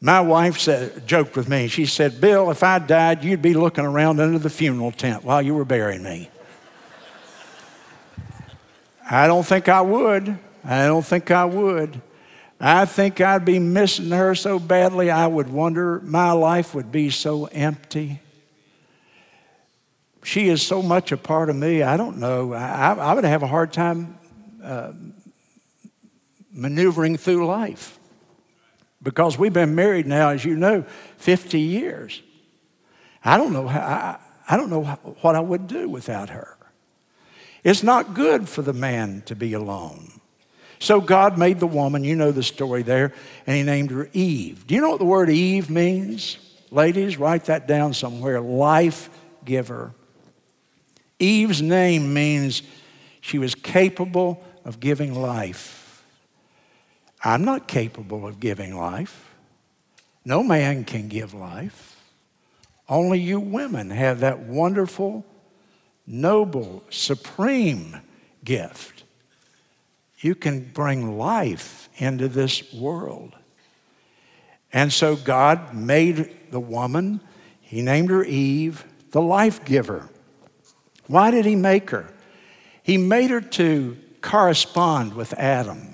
My 0.00 0.20
wife 0.20 0.60
said, 0.60 1.08
joked 1.08 1.34
with 1.34 1.48
me. 1.48 1.66
She 1.66 1.86
said, 1.86 2.20
Bill, 2.20 2.52
if 2.52 2.62
I 2.62 2.78
died, 2.78 3.24
you'd 3.24 3.42
be 3.42 3.54
looking 3.54 3.84
around 3.84 4.20
under 4.20 4.38
the 4.38 4.48
funeral 4.48 4.92
tent 4.92 5.24
while 5.24 5.42
you 5.42 5.56
were 5.56 5.64
burying 5.64 6.04
me. 6.04 6.30
I 9.10 9.26
don't 9.26 9.44
think 9.44 9.68
I 9.68 9.80
would. 9.80 10.38
I 10.64 10.86
don't 10.86 11.04
think 11.04 11.32
I 11.32 11.46
would. 11.46 12.00
I 12.60 12.84
think 12.84 13.20
I'd 13.20 13.44
be 13.44 13.58
missing 13.58 14.10
her 14.10 14.36
so 14.36 14.60
badly, 14.60 15.10
I 15.10 15.26
would 15.26 15.48
wonder, 15.48 15.98
my 16.04 16.30
life 16.30 16.76
would 16.76 16.92
be 16.92 17.10
so 17.10 17.46
empty. 17.46 18.20
She 20.22 20.48
is 20.48 20.62
so 20.62 20.80
much 20.80 21.10
a 21.10 21.16
part 21.16 21.50
of 21.50 21.56
me, 21.56 21.82
I 21.82 21.96
don't 21.96 22.18
know. 22.18 22.52
I, 22.52 22.92
I 22.92 23.14
would 23.14 23.24
have 23.24 23.42
a 23.42 23.48
hard 23.48 23.72
time 23.72 24.16
uh, 24.62 24.92
maneuvering 26.52 27.16
through 27.16 27.46
life 27.46 27.98
because 29.02 29.36
we've 29.38 29.52
been 29.52 29.74
married 29.74 30.06
now, 30.06 30.30
as 30.30 30.44
you 30.44 30.56
know, 30.56 30.84
50 31.16 31.58
years. 31.58 32.22
I 33.24 33.36
don't 33.36 33.52
know 33.52 33.66
how, 33.66 33.80
I, 33.80 34.18
I 34.48 34.56
don't 34.56 34.70
know 34.70 34.84
what 35.22 35.34
I 35.34 35.40
would 35.40 35.66
do 35.66 35.88
without 35.88 36.30
her. 36.30 36.56
It's 37.64 37.82
not 37.82 38.14
good 38.14 38.48
for 38.48 38.62
the 38.62 38.72
man 38.72 39.22
to 39.26 39.36
be 39.36 39.52
alone. 39.52 40.20
So 40.78 41.00
God 41.00 41.38
made 41.38 41.60
the 41.60 41.66
woman, 41.66 42.02
you 42.02 42.16
know 42.16 42.32
the 42.32 42.42
story 42.42 42.82
there, 42.82 43.12
and 43.46 43.56
he 43.56 43.62
named 43.62 43.92
her 43.92 44.08
Eve. 44.12 44.66
Do 44.66 44.74
you 44.74 44.80
know 44.80 44.90
what 44.90 44.98
the 44.98 45.04
word 45.04 45.30
Eve 45.30 45.70
means? 45.70 46.38
Ladies, 46.72 47.18
write 47.18 47.44
that 47.44 47.68
down 47.68 47.94
somewhere 47.94 48.40
life 48.40 49.08
giver. 49.44 49.94
Eve's 51.20 51.62
name 51.62 52.12
means 52.12 52.62
she 53.20 53.38
was 53.38 53.54
capable 53.54 54.42
of 54.64 54.80
giving 54.80 55.14
life. 55.14 55.81
I'm 57.22 57.44
not 57.44 57.68
capable 57.68 58.26
of 58.26 58.40
giving 58.40 58.76
life. 58.76 59.34
No 60.24 60.42
man 60.42 60.84
can 60.84 61.08
give 61.08 61.34
life. 61.34 61.96
Only 62.88 63.20
you 63.20 63.40
women 63.40 63.90
have 63.90 64.20
that 64.20 64.40
wonderful, 64.40 65.24
noble, 66.06 66.82
supreme 66.90 68.00
gift 68.44 69.02
you 70.22 70.34
can 70.34 70.60
bring 70.60 71.18
life 71.18 71.88
into 71.96 72.28
this 72.28 72.72
world. 72.72 73.34
And 74.72 74.90
so 74.92 75.16
God 75.16 75.74
made 75.74 76.50
the 76.50 76.60
woman, 76.60 77.20
He 77.60 77.82
named 77.82 78.08
her 78.10 78.24
Eve, 78.24 78.84
the 79.10 79.20
life 79.20 79.64
giver. 79.64 80.08
Why 81.08 81.30
did 81.30 81.44
He 81.44 81.56
make 81.56 81.90
her? 81.90 82.10
He 82.82 82.96
made 82.96 83.30
her 83.30 83.40
to 83.40 83.98
correspond 84.22 85.14
with 85.14 85.34
Adam, 85.34 85.91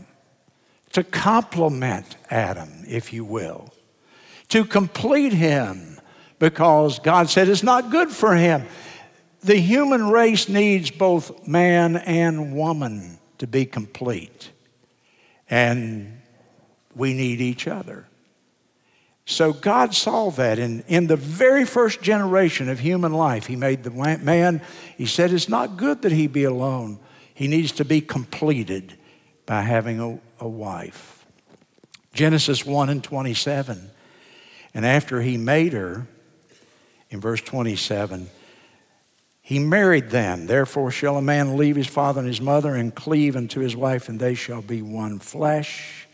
to 0.92 1.04
complement 1.04 2.16
Adam, 2.30 2.84
if 2.86 3.12
you 3.12 3.24
will, 3.24 3.72
to 4.48 4.64
complete 4.64 5.32
him, 5.32 5.98
because 6.38 6.98
God 6.98 7.28
said 7.28 7.48
it's 7.48 7.62
not 7.62 7.90
good 7.90 8.10
for 8.10 8.34
him. 8.34 8.64
The 9.42 9.56
human 9.56 10.08
race 10.08 10.48
needs 10.48 10.90
both 10.90 11.46
man 11.46 11.96
and 11.96 12.54
woman 12.54 13.18
to 13.38 13.46
be 13.46 13.64
complete. 13.66 14.50
And 15.50 16.20
we 16.94 17.14
need 17.14 17.40
each 17.40 17.66
other. 17.66 18.06
So 19.24 19.52
God 19.52 19.94
saw 19.94 20.30
that 20.32 20.58
in, 20.58 20.82
in 20.88 21.06
the 21.06 21.16
very 21.16 21.64
first 21.66 22.00
generation 22.00 22.68
of 22.68 22.78
human 22.78 23.12
life. 23.12 23.46
He 23.46 23.56
made 23.56 23.82
the 23.82 23.90
man, 23.90 24.62
he 24.96 25.06
said, 25.06 25.32
it's 25.32 25.48
not 25.48 25.76
good 25.76 26.02
that 26.02 26.12
he 26.12 26.26
be 26.26 26.44
alone. 26.44 26.98
He 27.34 27.46
needs 27.46 27.72
to 27.72 27.84
be 27.84 28.00
completed 28.00 28.96
by 29.44 29.62
having 29.62 30.00
a, 30.00 30.18
a 30.40 30.48
wife. 30.48 31.26
Genesis 32.12 32.64
1 32.64 32.88
and 32.88 33.02
27. 33.02 33.90
And 34.74 34.86
after 34.86 35.20
he 35.22 35.36
made 35.36 35.72
her, 35.72 36.06
in 37.10 37.20
verse 37.20 37.40
27, 37.40 38.28
he 39.40 39.58
married 39.58 40.10
them. 40.10 40.46
Therefore, 40.46 40.90
shall 40.90 41.16
a 41.16 41.22
man 41.22 41.56
leave 41.56 41.76
his 41.76 41.86
father 41.86 42.20
and 42.20 42.28
his 42.28 42.40
mother 42.40 42.74
and 42.74 42.94
cleave 42.94 43.34
unto 43.34 43.60
his 43.60 43.74
wife, 43.74 44.08
and 44.08 44.20
they 44.20 44.34
shall 44.34 44.60
be 44.60 44.82
one 44.82 45.18
flesh. 45.18 46.06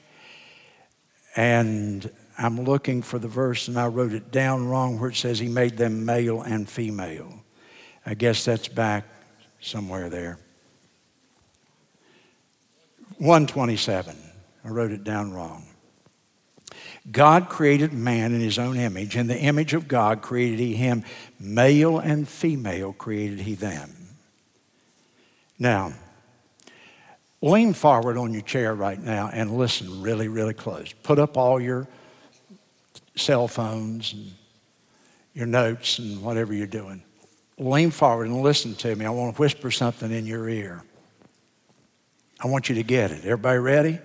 And 1.36 2.08
I'm 2.38 2.62
looking 2.62 3.02
for 3.02 3.18
the 3.18 3.28
verse 3.28 3.68
and 3.68 3.78
I 3.78 3.86
wrote 3.86 4.12
it 4.12 4.30
down 4.30 4.68
wrong 4.68 4.98
where 4.98 5.10
it 5.10 5.16
says 5.16 5.38
he 5.38 5.48
made 5.48 5.76
them 5.76 6.04
male 6.04 6.42
and 6.42 6.68
female. 6.68 7.32
I 8.04 8.14
guess 8.14 8.44
that's 8.44 8.68
back 8.68 9.04
somewhere 9.60 10.08
there. 10.08 10.38
127. 13.18 14.16
I 14.64 14.68
wrote 14.68 14.92
it 14.92 15.04
down 15.04 15.32
wrong. 15.32 15.66
God 17.10 17.48
created 17.48 17.92
man 17.92 18.32
in 18.32 18.40
his 18.40 18.58
own 18.58 18.76
image. 18.76 19.16
In 19.16 19.26
the 19.26 19.38
image 19.38 19.74
of 19.74 19.86
God 19.86 20.22
created 20.22 20.58
he 20.58 20.74
him. 20.74 21.04
Male 21.38 21.98
and 21.98 22.26
female 22.26 22.92
created 22.94 23.40
he 23.40 23.54
them. 23.54 23.92
Now, 25.58 25.92
lean 27.42 27.74
forward 27.74 28.16
on 28.16 28.32
your 28.32 28.42
chair 28.42 28.74
right 28.74 28.98
now 28.98 29.30
and 29.32 29.56
listen 29.56 30.02
really, 30.02 30.28
really 30.28 30.54
close. 30.54 30.92
Put 31.02 31.18
up 31.18 31.36
all 31.36 31.60
your 31.60 31.86
cell 33.16 33.48
phones 33.48 34.14
and 34.14 34.32
your 35.34 35.46
notes 35.46 35.98
and 35.98 36.22
whatever 36.22 36.54
you're 36.54 36.66
doing. 36.66 37.02
Lean 37.58 37.90
forward 37.90 38.28
and 38.28 38.42
listen 38.42 38.74
to 38.76 38.96
me. 38.96 39.04
I 39.04 39.10
want 39.10 39.36
to 39.36 39.40
whisper 39.40 39.70
something 39.70 40.10
in 40.10 40.26
your 40.26 40.48
ear. 40.48 40.82
I 42.44 42.46
want 42.46 42.68
you 42.68 42.74
to 42.74 42.82
get 42.82 43.10
it. 43.10 43.24
Everybody 43.24 43.58
ready? 43.58 43.98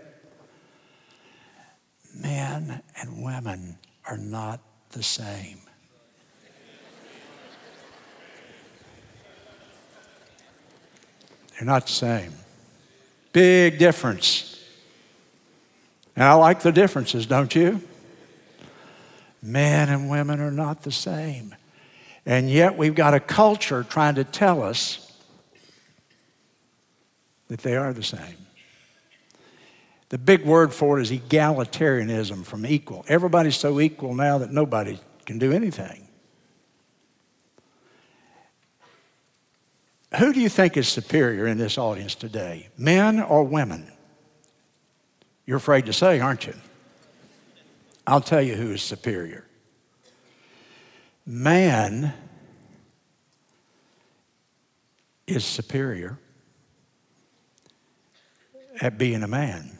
Men 2.15 2.81
and 2.95 3.21
women 3.21 3.77
are 4.07 4.17
not 4.17 4.61
the 4.91 5.03
same. 5.03 5.59
They're 11.51 11.65
not 11.65 11.87
the 11.87 11.91
same. 11.91 12.31
Big 13.33 13.77
difference. 13.77 14.63
And 16.15 16.23
I 16.23 16.31
like 16.35 16.61
the 16.61 16.71
differences, 16.71 17.25
don't 17.25 17.53
you? 17.53 17.81
Men 19.41 19.89
and 19.89 20.09
women 20.09 20.39
are 20.39 20.49
not 20.49 20.83
the 20.83 20.93
same. 20.93 21.53
And 22.25 22.49
yet 22.49 22.77
we've 22.77 22.95
got 22.95 23.13
a 23.13 23.19
culture 23.19 23.83
trying 23.83 24.15
to 24.15 24.23
tell 24.23 24.63
us 24.63 25.08
that 27.49 27.59
they 27.59 27.75
are 27.75 27.91
the 27.93 28.03
same. 28.03 28.37
The 30.09 30.17
big 30.17 30.45
word 30.45 30.73
for 30.73 30.99
it 30.99 31.03
is 31.03 31.11
egalitarianism 31.11 32.45
from 32.45 32.65
equal. 32.65 33.05
Everybody's 33.07 33.57
so 33.57 33.79
equal 33.79 34.15
now 34.15 34.39
that 34.39 34.51
nobody 34.51 34.99
can 35.25 35.37
do 35.37 35.51
anything. 35.51 36.07
Who 40.17 40.33
do 40.33 40.39
you 40.39 40.49
think 40.49 40.77
is 40.77 40.87
superior 40.87 41.45
in 41.45 41.59
this 41.59 41.77
audience 41.77 42.15
today, 42.15 42.69
men 42.77 43.19
or 43.19 43.43
women? 43.43 43.91
You're 45.45 45.57
afraid 45.57 45.85
to 45.85 45.93
say, 45.93 46.19
aren't 46.19 46.47
you? 46.47 46.55
I'll 48.07 48.21
tell 48.21 48.41
you 48.41 48.55
who 48.55 48.71
is 48.71 48.81
superior. 48.81 49.45
Man 51.27 52.13
is 55.27 55.45
superior 55.45 56.17
at 58.81 58.97
being 58.97 59.23
a 59.23 59.27
man. 59.27 59.77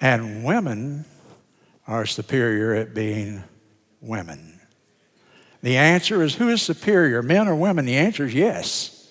And 0.00 0.44
women 0.44 1.04
are 1.86 2.06
superior 2.06 2.74
at 2.74 2.94
being 2.94 3.42
women. 4.00 4.60
The 5.62 5.76
answer 5.76 6.22
is 6.22 6.34
who 6.34 6.50
is 6.50 6.60
superior, 6.60 7.22
men 7.22 7.48
or 7.48 7.54
women? 7.54 7.86
The 7.86 7.96
answer 7.96 8.26
is 8.26 8.34
yes. 8.34 9.10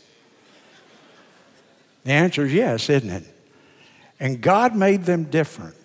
The 2.03 2.11
answer 2.11 2.45
is 2.45 2.53
yes, 2.53 2.89
isn't 2.89 3.09
it? 3.09 3.23
And 4.19 4.39
God 4.39 4.75
made 4.75 5.05
them 5.05 5.25
different. 5.25 5.75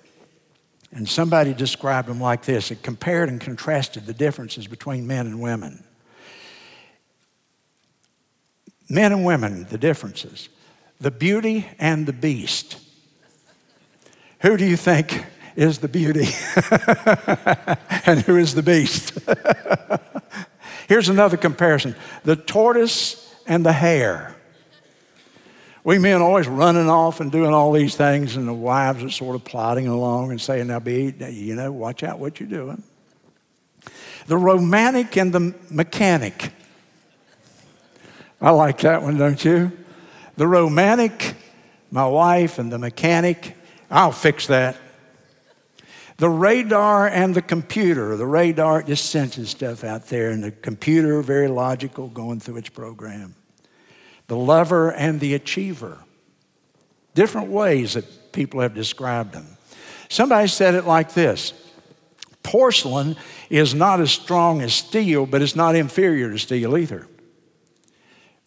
And 0.92 1.08
somebody 1.08 1.54
described 1.54 2.08
them 2.08 2.20
like 2.20 2.44
this 2.44 2.70
it 2.70 2.82
compared 2.82 3.28
and 3.28 3.40
contrasted 3.40 4.06
the 4.06 4.14
differences 4.14 4.66
between 4.66 5.06
men 5.06 5.26
and 5.26 5.40
women. 5.40 5.84
Men 8.90 9.12
and 9.12 9.24
women, 9.24 9.64
the 9.70 9.78
differences. 9.78 10.48
The 11.00 11.10
beauty 11.10 11.66
and 11.78 12.06
the 12.06 12.12
beast. 12.12 12.78
Who 14.40 14.56
do 14.56 14.64
you 14.64 14.76
think 14.76 15.24
is 15.56 15.78
the 15.78 15.88
beauty? 15.88 16.28
and 18.06 18.20
who 18.22 18.36
is 18.36 18.54
the 18.54 18.62
beast? 18.62 19.18
Here's 20.88 21.08
another 21.08 21.36
comparison 21.36 21.94
the 22.24 22.36
tortoise 22.36 23.34
and 23.46 23.64
the 23.64 23.72
hare. 23.72 24.34
We 25.84 25.98
men 25.98 26.20
always 26.20 26.46
running 26.46 26.90
off 26.90 27.20
and 27.20 27.32
doing 27.32 27.54
all 27.54 27.72
these 27.72 27.94
things, 27.94 28.36
and 28.36 28.46
the 28.46 28.52
wives 28.52 29.02
are 29.02 29.10
sort 29.10 29.36
of 29.36 29.44
plodding 29.44 29.86
along 29.86 30.30
and 30.30 30.40
saying, 30.40 30.66
Now, 30.66 30.80
be, 30.80 31.14
you 31.30 31.54
know, 31.54 31.72
watch 31.72 32.02
out 32.02 32.18
what 32.18 32.40
you're 32.40 32.48
doing. 32.48 32.82
The 34.26 34.36
romantic 34.36 35.16
and 35.16 35.32
the 35.32 35.54
mechanic. 35.70 36.50
I 38.40 38.50
like 38.50 38.80
that 38.80 39.02
one, 39.02 39.16
don't 39.16 39.42
you? 39.42 39.72
The 40.38 40.46
romantic, 40.46 41.34
my 41.90 42.06
wife, 42.06 42.60
and 42.60 42.70
the 42.70 42.78
mechanic, 42.78 43.56
I'll 43.90 44.12
fix 44.12 44.46
that. 44.46 44.76
The 46.18 46.30
radar 46.30 47.08
and 47.08 47.34
the 47.34 47.42
computer. 47.42 48.16
The 48.16 48.24
radar 48.24 48.84
just 48.84 49.10
senses 49.10 49.50
stuff 49.50 49.82
out 49.82 50.06
there, 50.06 50.30
and 50.30 50.44
the 50.44 50.52
computer, 50.52 51.22
very 51.22 51.48
logical, 51.48 52.06
going 52.06 52.38
through 52.38 52.58
its 52.58 52.68
program. 52.68 53.34
The 54.28 54.36
lover 54.36 54.92
and 54.92 55.18
the 55.18 55.34
achiever. 55.34 55.98
Different 57.14 57.48
ways 57.48 57.94
that 57.94 58.30
people 58.30 58.60
have 58.60 58.74
described 58.74 59.32
them. 59.32 59.56
Somebody 60.08 60.46
said 60.46 60.76
it 60.76 60.84
like 60.84 61.14
this 61.14 61.52
Porcelain 62.44 63.16
is 63.50 63.74
not 63.74 64.00
as 64.00 64.12
strong 64.12 64.62
as 64.62 64.72
steel, 64.72 65.26
but 65.26 65.42
it's 65.42 65.56
not 65.56 65.74
inferior 65.74 66.30
to 66.30 66.38
steel 66.38 66.78
either. 66.78 67.08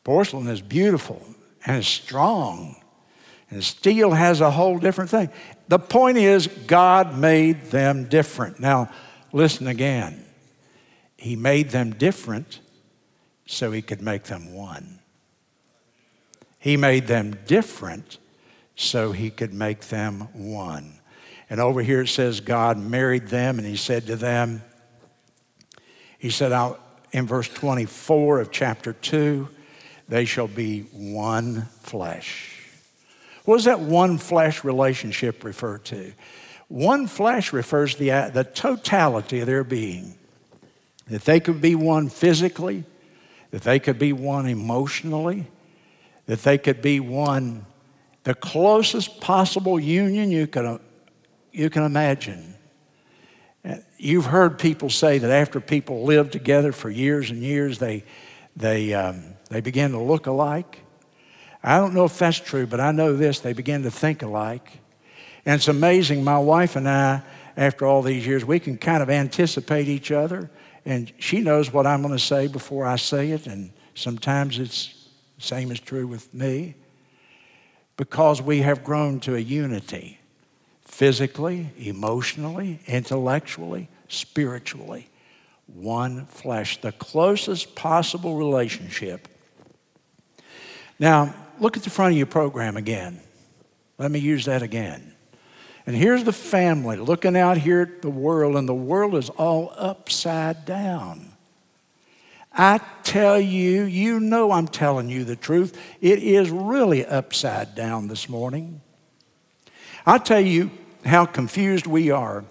Porcelain 0.06 0.48
is 0.48 0.62
beautiful 0.62 1.22
and 1.66 1.78
it's 1.78 1.88
strong 1.88 2.76
and 3.52 3.62
steel 3.62 4.12
has 4.12 4.40
a 4.40 4.50
whole 4.50 4.80
different 4.80 5.10
thing. 5.10 5.30
The 5.68 5.78
point 5.78 6.18
is, 6.18 6.48
God 6.48 7.18
made 7.18 7.66
them 7.66 8.06
different. 8.06 8.60
Now, 8.60 8.90
listen 9.34 9.68
again. 9.68 10.26
He 11.18 11.36
made 11.36 11.70
them 11.70 11.92
different 11.92 12.62
so 13.46 13.72
He 13.72 13.82
could 13.82 14.02
make 14.02 14.24
them 14.24 14.54
one. 14.54 15.00
He 16.60 16.78
made 16.78 17.08
them 17.08 17.38
different 17.46 18.18
so 18.76 19.12
He 19.12 19.30
could 19.30 19.54
make 19.54 19.82
them 19.82 20.22
one. 20.34 20.94
And 21.50 21.60
over 21.60 21.82
here 21.82 22.02
it 22.02 22.08
says 22.08 22.40
God 22.40 22.78
married 22.78 23.28
them 23.28 23.60
and 23.60 23.68
He 23.68 23.76
said 23.76 24.08
to 24.08 24.16
them, 24.16 24.64
He 26.18 26.30
said 26.30 26.54
out 26.54 26.80
in 27.12 27.28
verse 27.28 27.50
24 27.50 28.40
of 28.40 28.52
chapter 28.52 28.94
2, 28.94 29.50
they 30.12 30.26
shall 30.26 30.50
be 30.50 30.82
one 30.92 31.70
flesh. 31.84 32.60
What 33.46 33.56
does 33.56 33.66
that 33.66 33.80
one 33.80 34.18
flesh 34.18 34.66
relationship 34.66 35.42
refer 35.46 35.78
to? 35.78 36.12
One 36.68 37.08
flesh 37.08 37.54
refers 37.54 37.94
to 37.96 38.00
the, 38.00 38.32
the 38.34 38.44
totality 38.44 39.40
of 39.40 39.46
their 39.46 39.64
being. 39.64 40.16
That 41.08 41.24
they 41.24 41.40
could 41.40 41.62
be 41.62 41.76
one 41.76 42.10
physically, 42.10 42.84
that 43.52 43.62
they 43.62 43.80
could 43.80 43.98
be 43.98 44.12
one 44.12 44.48
emotionally, 44.48 45.48
that 46.26 46.44
they 46.44 46.58
could 46.58 46.82
be 46.82 47.00
one, 47.00 47.66
the 48.24 48.34
closest 48.34 49.22
possible 49.22 49.80
union 49.80 50.30
you 50.30 50.46
can, 50.46 50.82
you 51.54 51.70
can 51.70 51.84
imagine. 51.84 52.56
You've 53.98 54.26
heard 54.26 54.60
people 54.60 54.90
say 54.90 55.20
that 55.20 55.32
after 55.32 55.62
people 55.62 56.04
live 56.04 56.32
together 56.32 56.74
for 56.74 56.90
years 56.90 57.32
and 57.32 57.42
years, 57.42 57.80
they, 57.80 58.04
they, 58.58 58.94
um, 58.94 59.31
they 59.52 59.60
begin 59.60 59.92
to 59.92 60.00
look 60.00 60.28
alike. 60.28 60.80
I 61.62 61.78
don't 61.78 61.94
know 61.94 62.06
if 62.06 62.18
that's 62.18 62.40
true, 62.40 62.66
but 62.66 62.80
I 62.80 62.92
know 62.92 63.16
this 63.16 63.40
they 63.40 63.54
begin 63.54 63.84
to 63.84 63.92
think 63.92 64.24
alike. 64.24 64.80
And 65.46 65.56
it's 65.56 65.68
amazing, 65.68 66.24
my 66.24 66.40
wife 66.40 66.76
and 66.78 66.88
I, 66.88 67.22
after 67.58 67.86
all 67.86 68.02
these 68.02 68.26
years, 68.26 68.46
we 68.46 68.60
can 68.60 68.78
kind 68.78 69.04
of 69.04 69.10
anticipate 69.10 69.90
each 69.90 70.10
other. 70.10 70.50
And 70.86 71.12
she 71.20 71.42
knows 71.42 71.72
what 71.74 71.86
I'm 71.86 72.02
going 72.02 72.14
to 72.14 72.20
say 72.20 72.48
before 72.48 72.88
I 72.88 72.96
say 72.96 73.32
it. 73.32 73.46
And 73.46 73.74
sometimes 73.94 74.58
it's 74.58 75.10
the 75.38 75.44
same 75.44 75.70
is 75.70 75.82
true 75.82 76.08
with 76.08 76.34
me. 76.34 76.76
Because 77.98 78.42
we 78.42 78.60
have 78.62 78.86
grown 78.86 79.20
to 79.22 79.36
a 79.36 79.40
unity 79.40 80.18
physically, 80.86 81.72
emotionally, 81.78 82.80
intellectually, 82.88 83.90
spiritually. 84.08 85.10
One 85.68 86.26
flesh, 86.28 86.80
the 86.82 86.94
closest 86.94 87.76
possible 87.76 88.38
relationship. 88.38 89.28
Now, 91.02 91.34
look 91.60 91.78
at 91.78 91.84
the 91.84 91.90
front 91.90 92.12
of 92.12 92.18
your 92.18 92.28
program 92.28 92.78
again. 92.78 93.20
Let 93.98 94.12
me 94.12 94.20
use 94.20 94.46
that 94.46 94.62
again. 94.62 95.16
And 95.88 95.96
here's 95.96 96.24
the 96.24 96.32
family 96.32 96.96
looking 96.98 97.36
out 97.36 97.58
here 97.58 97.82
at 97.82 98.04
the 98.04 98.10
world, 98.10 98.56
and 98.56 98.70
the 98.70 98.76
world 98.76 99.16
is 99.16 99.32
all 99.32 99.74
upside 99.76 100.64
down. 100.64 101.34
I 102.54 102.80
tell 103.02 103.40
you, 103.40 103.84
you 103.84 104.20
know 104.20 104.52
I'm 104.52 104.68
telling 104.68 105.10
you 105.10 105.24
the 105.24 105.36
truth. 105.36 105.76
It 106.02 106.20
is 106.20 106.52
really 106.52 107.04
upside 107.04 107.74
down 107.74 108.08
this 108.08 108.30
morning. 108.30 108.82
I 110.06 110.20
tell 110.20 110.40
you, 110.40 110.70
how 111.04 111.26
confused 111.26 111.88
we 111.88 112.12
are. 112.12 112.46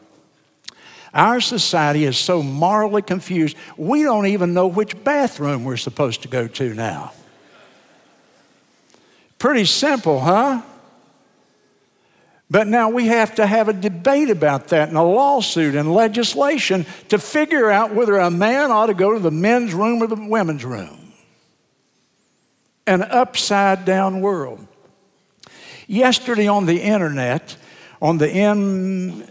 Our 1.15 1.41
society 1.41 2.05
is 2.05 2.19
so 2.19 2.43
morally 2.43 3.03
confused, 3.03 3.57
we 3.77 4.03
don't 4.03 4.27
even 4.27 4.55
know 4.55 4.67
which 4.67 5.05
bathroom 5.05 5.63
we're 5.63 5.77
supposed 5.77 6.23
to 6.23 6.29
go 6.29 6.49
to 6.49 6.75
now. 6.75 7.13
Pretty 9.41 9.65
simple, 9.65 10.21
huh? 10.21 10.61
But 12.51 12.67
now 12.67 12.91
we 12.91 13.07
have 13.07 13.37
to 13.37 13.47
have 13.47 13.69
a 13.69 13.73
debate 13.73 14.29
about 14.29 14.69
that 14.69 14.89
and 14.89 14.99
a 14.99 15.03
lawsuit 15.03 15.75
and 15.75 15.95
legislation 15.95 16.85
to 17.09 17.19
figure 17.19 17.71
out 17.71 17.95
whether 17.95 18.19
a 18.19 18.31
man 18.31 18.71
ought 18.71 18.87
to 18.87 18.95
go 18.95 19.15
to 19.15 19.19
the 19.19 19.31
men's 19.31 19.73
room 19.73 20.03
or 20.03 20.09
the 20.09 20.17
women's 20.17 20.65
room. 20.65 21.15
An 22.87 23.03
upside 23.03 23.87
down 23.87 24.21
world. 24.21 24.67
Yesterday 25.87 26.47
on 26.47 26.67
the 26.67 26.83
internet, 26.83 27.57
on 28.03 28.19
the 28.19 28.29
M, 28.29 29.25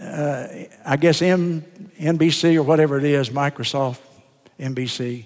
uh, 0.00 0.46
I 0.84 0.96
guess 0.96 1.22
M, 1.22 1.62
NBC 1.98 2.54
or 2.54 2.62
whatever 2.62 2.98
it 2.98 3.04
is, 3.04 3.30
Microsoft 3.30 3.98
NBC, 4.60 5.24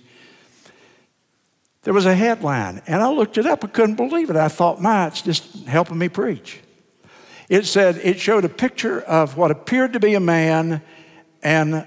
there 1.82 1.94
was 1.94 2.04
a 2.04 2.14
headline, 2.14 2.82
and 2.86 3.02
I 3.02 3.10
looked 3.10 3.38
it 3.38 3.46
up. 3.46 3.64
I 3.64 3.68
couldn't 3.68 3.96
believe 3.96 4.28
it. 4.28 4.36
I 4.36 4.48
thought, 4.48 4.80
my, 4.80 5.06
it's 5.06 5.22
just 5.22 5.66
helping 5.66 5.96
me 5.98 6.08
preach. 6.08 6.60
It 7.48 7.66
said, 7.66 7.96
it 8.02 8.20
showed 8.20 8.44
a 8.44 8.50
picture 8.50 9.00
of 9.00 9.36
what 9.36 9.50
appeared 9.50 9.94
to 9.94 10.00
be 10.00 10.14
a 10.14 10.20
man 10.20 10.82
and 11.42 11.86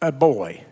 a 0.00 0.12
boy. 0.12 0.64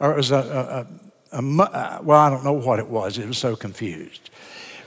Or 0.00 0.12
it 0.12 0.16
was 0.16 0.32
a, 0.32 0.86
a, 1.32 1.38
a, 1.38 1.42
a 1.42 1.62
uh, 1.62 2.00
well, 2.02 2.18
I 2.18 2.28
don't 2.28 2.44
know 2.44 2.52
what 2.52 2.78
it 2.78 2.88
was. 2.88 3.16
It 3.16 3.26
was 3.26 3.38
so 3.38 3.54
confused. 3.54 4.30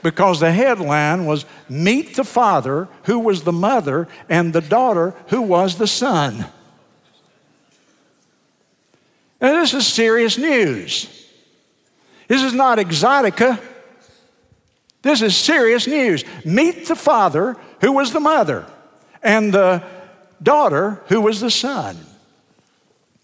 Because 0.04 0.40
the 0.40 0.52
headline 0.52 1.26
was 1.26 1.46
Meet 1.70 2.18
the 2.18 2.24
Father, 2.24 2.88
who 3.04 3.18
was 3.20 3.44
the 3.44 3.54
mother, 3.54 4.08
and 4.30 4.54
the 4.54 4.62
daughter, 4.62 5.16
who 5.30 5.42
was 5.42 5.78
the 5.78 5.88
son. 5.88 6.46
And 9.42 9.56
this 9.58 9.74
is 9.74 9.88
serious 9.88 10.38
news. 10.38 11.25
This 12.28 12.42
is 12.42 12.54
not 12.54 12.78
exotica. 12.78 13.60
This 15.02 15.22
is 15.22 15.36
serious 15.36 15.88
news. 15.88 16.24
Meet 16.44 16.88
the 16.88 16.96
father 16.96 17.58
who 17.82 17.92
was 17.92 18.12
the 18.12 18.20
mother 18.20 18.66
and 19.22 19.54
the 19.54 19.84
daughter 20.42 21.04
who 21.08 21.22
was 21.22 21.42
the 21.42 21.52
son. 21.52 21.98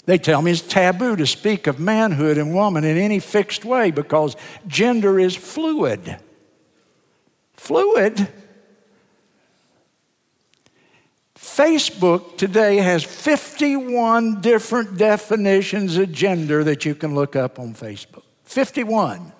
They 0.05 0.17
tell 0.17 0.41
me 0.41 0.51
it's 0.51 0.61
taboo 0.61 1.15
to 1.15 1.27
speak 1.27 1.67
of 1.67 1.79
manhood 1.79 2.37
and 2.37 2.53
woman 2.53 2.83
in 2.83 2.97
any 2.97 3.19
fixed 3.19 3.63
way 3.63 3.91
because 3.91 4.35
gender 4.67 5.19
is 5.19 5.35
fluid. 5.35 6.17
Fluid? 7.53 8.27
Facebook 11.35 12.37
today 12.37 12.77
has 12.77 13.03
51 13.03 14.41
different 14.41 14.97
definitions 14.97 15.97
of 15.97 16.11
gender 16.11 16.63
that 16.63 16.85
you 16.85 16.95
can 16.95 17.13
look 17.13 17.35
up 17.35 17.59
on 17.59 17.73
Facebook. 17.73 18.23
51. 18.51 19.31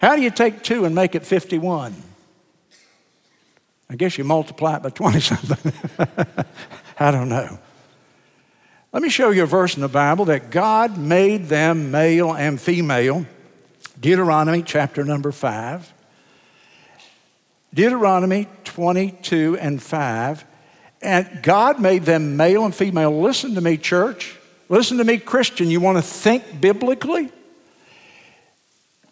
How 0.00 0.16
do 0.16 0.22
you 0.22 0.30
take 0.30 0.62
two 0.62 0.86
and 0.86 0.94
make 0.94 1.14
it 1.14 1.26
51? 1.26 1.94
I 3.90 3.96
guess 3.96 4.16
you 4.16 4.24
multiply 4.24 4.76
it 4.76 4.82
by 4.82 4.90
20 4.90 5.20
something. 5.20 5.72
I 6.98 7.10
don't 7.10 7.28
know. 7.28 7.58
Let 8.92 9.02
me 9.02 9.10
show 9.10 9.30
you 9.30 9.42
a 9.42 9.46
verse 9.46 9.76
in 9.76 9.82
the 9.82 9.88
Bible 9.88 10.24
that 10.26 10.50
God 10.50 10.96
made 10.96 11.48
them 11.48 11.90
male 11.90 12.32
and 12.32 12.60
female. 12.60 13.26
Deuteronomy 14.00 14.62
chapter 14.62 15.04
number 15.04 15.32
5. 15.32 15.92
Deuteronomy 17.74 18.48
22 18.64 19.58
and 19.60 19.82
5. 19.82 20.44
And 21.02 21.42
God 21.42 21.78
made 21.78 22.04
them 22.04 22.36
male 22.36 22.64
and 22.64 22.74
female. 22.74 23.20
Listen 23.20 23.54
to 23.54 23.60
me, 23.60 23.76
church. 23.76 24.36
Listen 24.70 24.96
to 24.98 25.04
me, 25.04 25.18
Christian. 25.18 25.68
You 25.68 25.80
want 25.80 25.98
to 25.98 26.02
think 26.02 26.60
biblically? 26.60 27.30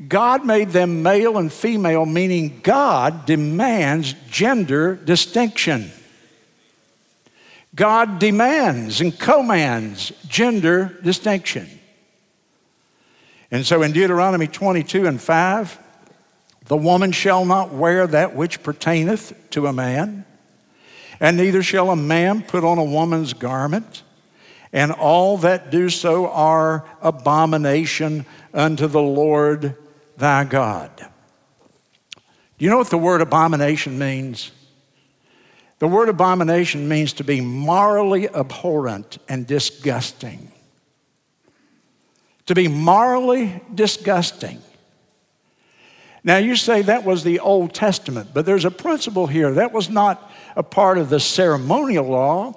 God 0.06 0.46
made 0.46 0.70
them 0.70 1.02
male 1.02 1.38
and 1.38 1.52
female, 1.52 2.06
meaning 2.06 2.60
God 2.62 3.26
demands 3.26 4.14
gender 4.30 4.94
distinction. 4.94 5.90
God 7.74 8.20
demands 8.20 9.00
and 9.00 9.18
commands 9.18 10.12
gender 10.28 10.96
distinction. 11.02 11.68
And 13.50 13.66
so 13.66 13.82
in 13.82 13.92
Deuteronomy 13.92 14.46
22 14.46 15.06
and 15.06 15.20
5, 15.20 15.78
the 16.66 16.76
woman 16.76 17.12
shall 17.12 17.44
not 17.44 17.72
wear 17.72 18.06
that 18.06 18.36
which 18.36 18.62
pertaineth 18.62 19.50
to 19.50 19.66
a 19.66 19.72
man, 19.72 20.24
and 21.18 21.36
neither 21.36 21.62
shall 21.62 21.90
a 21.90 21.96
man 21.96 22.42
put 22.42 22.62
on 22.62 22.78
a 22.78 22.84
woman's 22.84 23.32
garment, 23.32 24.02
and 24.72 24.92
all 24.92 25.38
that 25.38 25.70
do 25.70 25.88
so 25.88 26.28
are 26.28 26.84
abomination 27.00 28.26
unto 28.52 28.86
the 28.86 29.02
Lord 29.02 29.76
thy 30.18 30.44
God. 30.44 30.90
Do 30.96 32.64
you 32.64 32.70
know 32.70 32.78
what 32.78 32.90
the 32.90 32.98
word 32.98 33.20
abomination 33.20 33.98
means? 33.98 34.50
The 35.78 35.86
word 35.86 36.08
abomination 36.08 36.88
means 36.88 37.12
to 37.14 37.24
be 37.24 37.40
morally 37.40 38.28
abhorrent 38.28 39.18
and 39.28 39.46
disgusting. 39.46 40.50
To 42.46 42.54
be 42.54 42.66
morally 42.66 43.62
disgusting. 43.72 44.60
Now, 46.24 46.38
you 46.38 46.56
say 46.56 46.82
that 46.82 47.04
was 47.04 47.22
the 47.22 47.38
Old 47.38 47.72
Testament, 47.72 48.30
but 48.34 48.44
there's 48.44 48.64
a 48.64 48.72
principle 48.72 49.28
here. 49.28 49.52
That 49.52 49.72
was 49.72 49.88
not 49.88 50.30
a 50.56 50.64
part 50.64 50.98
of 50.98 51.10
the 51.10 51.20
ceremonial 51.20 52.06
law, 52.06 52.54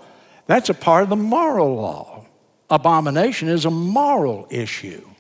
that's 0.48 0.70
a 0.70 0.74
part 0.74 1.04
of 1.04 1.10
the 1.10 1.16
moral 1.16 1.76
law. 1.76 2.26
Abomination 2.70 3.48
is 3.48 3.66
a 3.66 3.72
moral 3.72 4.48
issue. 4.50 5.11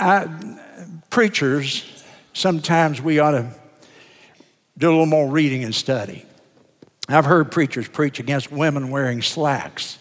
I, 0.00 0.98
preachers, 1.10 1.84
sometimes 2.32 3.00
we 3.00 3.18
ought 3.18 3.32
to 3.32 3.54
do 4.78 4.88
a 4.88 4.92
little 4.92 5.06
more 5.06 5.28
reading 5.28 5.62
and 5.62 5.74
study. 5.74 6.24
I've 7.08 7.26
heard 7.26 7.52
preachers 7.52 7.86
preach 7.86 8.18
against 8.18 8.50
women 8.50 8.90
wearing 8.90 9.20
slacks. 9.20 9.98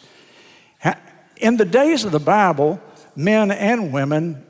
In 1.38 1.58
the 1.58 1.66
days 1.66 2.06
of 2.06 2.12
the 2.12 2.20
Bible, 2.20 2.82
men 3.16 3.52
and 3.52 3.91
women 3.91 4.45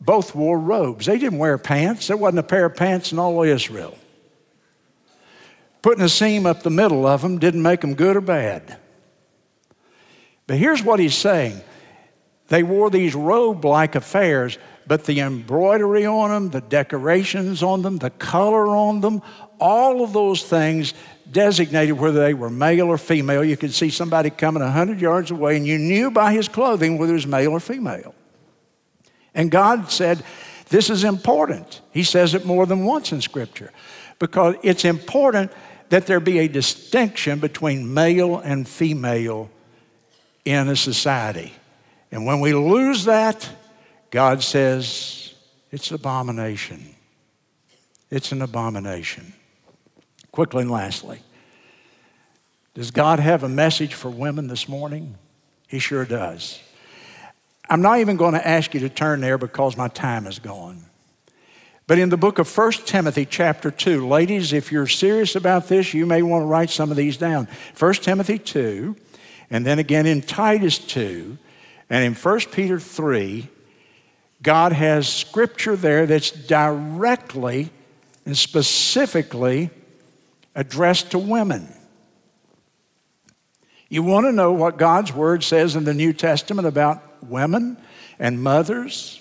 both 0.00 0.34
wore 0.34 0.58
robes. 0.58 1.06
They 1.06 1.18
didn't 1.18 1.38
wear 1.38 1.58
pants. 1.58 2.08
There 2.08 2.16
wasn't 2.16 2.40
a 2.40 2.44
pair 2.44 2.66
of 2.66 2.76
pants 2.76 3.12
in 3.12 3.18
all 3.18 3.42
of 3.42 3.48
Israel. 3.48 3.96
Putting 5.82 6.04
a 6.04 6.08
seam 6.08 6.46
up 6.46 6.62
the 6.62 6.70
middle 6.70 7.06
of 7.06 7.22
them 7.22 7.38
didn't 7.38 7.62
make 7.62 7.80
them 7.80 7.94
good 7.94 8.16
or 8.16 8.20
bad. 8.20 8.78
But 10.46 10.58
here's 10.58 10.82
what 10.82 11.00
he's 11.00 11.14
saying 11.14 11.60
they 12.48 12.62
wore 12.62 12.90
these 12.90 13.14
robe 13.14 13.64
like 13.64 13.94
affairs, 13.94 14.58
but 14.86 15.04
the 15.04 15.20
embroidery 15.20 16.06
on 16.06 16.30
them, 16.30 16.50
the 16.50 16.60
decorations 16.60 17.62
on 17.62 17.82
them, 17.82 17.98
the 17.98 18.10
color 18.10 18.68
on 18.68 19.00
them, 19.00 19.22
all 19.58 20.04
of 20.04 20.12
those 20.12 20.42
things 20.44 20.94
designated 21.30 21.98
whether 21.98 22.20
they 22.20 22.34
were 22.34 22.50
male 22.50 22.86
or 22.86 22.98
female. 22.98 23.44
You 23.44 23.56
could 23.56 23.74
see 23.74 23.90
somebody 23.90 24.30
coming 24.30 24.62
100 24.62 25.00
yards 25.00 25.30
away, 25.30 25.56
and 25.56 25.66
you 25.66 25.78
knew 25.78 26.10
by 26.10 26.32
his 26.32 26.48
clothing 26.48 26.98
whether 26.98 27.12
it 27.12 27.16
was 27.16 27.26
male 27.26 27.52
or 27.52 27.60
female. 27.60 28.14
And 29.34 29.50
God 29.50 29.90
said, 29.90 30.22
This 30.68 30.88
is 30.88 31.04
important. 31.04 31.80
He 31.90 32.04
says 32.04 32.34
it 32.34 32.46
more 32.46 32.66
than 32.66 32.84
once 32.84 33.12
in 33.12 33.20
Scripture 33.20 33.72
because 34.18 34.56
it's 34.62 34.84
important 34.84 35.52
that 35.88 36.06
there 36.06 36.20
be 36.20 36.38
a 36.40 36.48
distinction 36.48 37.38
between 37.38 37.92
male 37.92 38.38
and 38.38 38.68
female 38.68 39.50
in 40.44 40.68
a 40.68 40.76
society. 40.76 41.52
And 42.10 42.24
when 42.24 42.40
we 42.40 42.54
lose 42.54 43.04
that, 43.04 43.48
God 44.16 44.42
says 44.42 45.34
it's 45.70 45.90
an 45.90 45.96
abomination. 45.96 46.94
It's 48.10 48.32
an 48.32 48.40
abomination. 48.40 49.34
Quickly 50.32 50.62
and 50.62 50.70
lastly, 50.70 51.20
does 52.72 52.90
God 52.90 53.20
have 53.20 53.42
a 53.42 53.48
message 53.50 53.92
for 53.92 54.08
women 54.08 54.46
this 54.46 54.70
morning? 54.70 55.18
He 55.68 55.78
sure 55.78 56.06
does. 56.06 56.58
I'm 57.68 57.82
not 57.82 57.98
even 57.98 58.16
going 58.16 58.32
to 58.32 58.48
ask 58.48 58.72
you 58.72 58.80
to 58.80 58.88
turn 58.88 59.20
there 59.20 59.36
because 59.36 59.76
my 59.76 59.88
time 59.88 60.26
is 60.26 60.38
gone. 60.38 60.86
But 61.86 61.98
in 61.98 62.08
the 62.08 62.16
book 62.16 62.38
of 62.38 62.56
1 62.56 62.72
Timothy, 62.86 63.26
chapter 63.26 63.70
2, 63.70 64.08
ladies, 64.08 64.54
if 64.54 64.72
you're 64.72 64.86
serious 64.86 65.36
about 65.36 65.68
this, 65.68 65.92
you 65.92 66.06
may 66.06 66.22
want 66.22 66.40
to 66.40 66.46
write 66.46 66.70
some 66.70 66.90
of 66.90 66.96
these 66.96 67.18
down. 67.18 67.48
1 67.78 67.92
Timothy 67.96 68.38
2, 68.38 68.96
and 69.50 69.66
then 69.66 69.78
again 69.78 70.06
in 70.06 70.22
Titus 70.22 70.78
2, 70.78 71.36
and 71.90 72.02
in 72.02 72.14
1 72.14 72.40
Peter 72.50 72.80
3, 72.80 73.50
God 74.46 74.72
has 74.72 75.08
scripture 75.08 75.74
there 75.74 76.06
that's 76.06 76.30
directly 76.30 77.68
and 78.24 78.38
specifically 78.38 79.70
addressed 80.54 81.10
to 81.10 81.18
women. 81.18 81.66
You 83.88 84.04
want 84.04 84.26
to 84.26 84.32
know 84.32 84.52
what 84.52 84.78
God's 84.78 85.12
Word 85.12 85.42
says 85.42 85.74
in 85.74 85.82
the 85.82 85.92
New 85.92 86.12
Testament 86.12 86.68
about 86.68 87.24
women 87.24 87.76
and 88.20 88.40
mothers? 88.40 89.20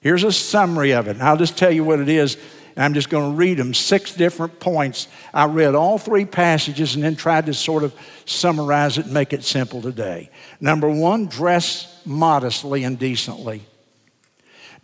Here's 0.00 0.24
a 0.24 0.32
summary 0.32 0.92
of 0.94 1.06
it. 1.06 1.20
I'll 1.20 1.36
just 1.36 1.56
tell 1.56 1.70
you 1.70 1.84
what 1.84 2.00
it 2.00 2.08
is 2.08 2.36
And 2.74 2.84
I'm 2.84 2.94
just 2.94 3.08
going 3.08 3.30
to 3.30 3.36
read 3.36 3.58
them, 3.58 3.72
six 3.72 4.14
different 4.14 4.58
points. 4.58 5.06
I 5.32 5.46
read 5.46 5.76
all 5.76 5.96
three 5.96 6.24
passages 6.24 6.96
and 6.96 7.04
then 7.04 7.14
tried 7.14 7.46
to 7.46 7.54
sort 7.54 7.84
of 7.84 7.94
summarize 8.24 8.98
it 8.98 9.04
and 9.04 9.14
make 9.14 9.32
it 9.32 9.44
simple 9.44 9.80
today. 9.80 10.28
Number 10.60 10.90
one, 10.90 11.26
dress 11.26 12.00
modestly 12.04 12.82
and 12.82 12.98
decently. 12.98 13.62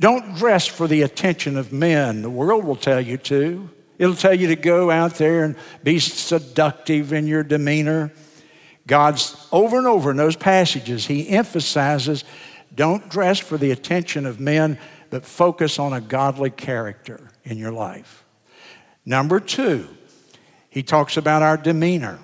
Don't 0.03 0.35
dress 0.35 0.67
for 0.67 0.89
the 0.89 1.03
attention 1.03 1.57
of 1.57 1.73
men. 1.73 2.23
The 2.23 2.31
world 2.31 2.65
will 2.65 2.75
tell 2.75 3.01
you 3.01 3.19
to. 3.19 3.71
It'll 3.99 4.17
tell 4.17 4.35
you 4.35 4.49
to 4.49 4.57
go 4.57 4.91
out 4.91 5.15
there 5.15 5.45
and 5.45 5.55
be 5.85 6.01
seductive 6.01 7.13
in 7.13 7.29
your 7.29 7.45
demeanor. 7.45 8.13
God's 8.85 9.47
over 9.53 9.79
and 9.79 9.87
over 9.87 10.11
in 10.11 10.17
those 10.17 10.35
passages, 10.35 11.07
He 11.07 11.29
emphasizes 11.29 12.25
don't 12.75 13.09
dress 13.11 13.39
for 13.39 13.57
the 13.57 13.71
attention 13.71 14.27
of 14.27 14.41
men, 14.41 14.77
but 15.11 15.25
focus 15.25 15.79
on 15.79 15.93
a 15.93 16.01
godly 16.01 16.51
character 16.51 17.31
in 17.45 17.57
your 17.57 17.71
life. 17.71 18.25
Number 19.07 19.39
two, 19.39 19.87
He 20.69 20.83
talks 20.83 21.17
about 21.17 21.43
our 21.43 21.57
demeanor. 21.57 22.19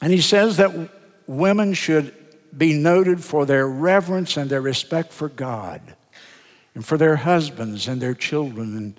And 0.00 0.12
He 0.12 0.20
says 0.20 0.58
that 0.58 0.90
women 1.26 1.74
should 1.74 2.14
be 2.56 2.72
noted 2.72 3.24
for 3.24 3.46
their 3.46 3.66
reverence 3.66 4.36
and 4.36 4.48
their 4.48 4.62
respect 4.62 5.12
for 5.12 5.28
God 5.28 5.96
and 6.74 6.84
for 6.84 6.98
their 6.98 7.16
husbands 7.16 7.88
and 7.88 8.00
their 8.00 8.14
children 8.14 8.76
and, 8.76 8.94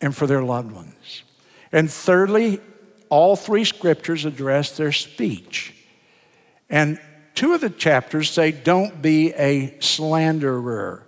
and 0.00 0.16
for 0.16 0.26
their 0.26 0.42
loved 0.42 0.72
ones. 0.72 1.22
And 1.72 1.90
thirdly, 1.90 2.60
all 3.08 3.36
three 3.36 3.64
scriptures 3.64 4.24
address 4.24 4.76
their 4.76 4.92
speech. 4.92 5.74
And 6.70 6.98
two 7.34 7.52
of 7.52 7.60
the 7.60 7.70
chapters 7.70 8.30
say, 8.30 8.52
don't 8.52 9.02
be 9.02 9.32
a 9.34 9.76
slanderer. 9.80 11.04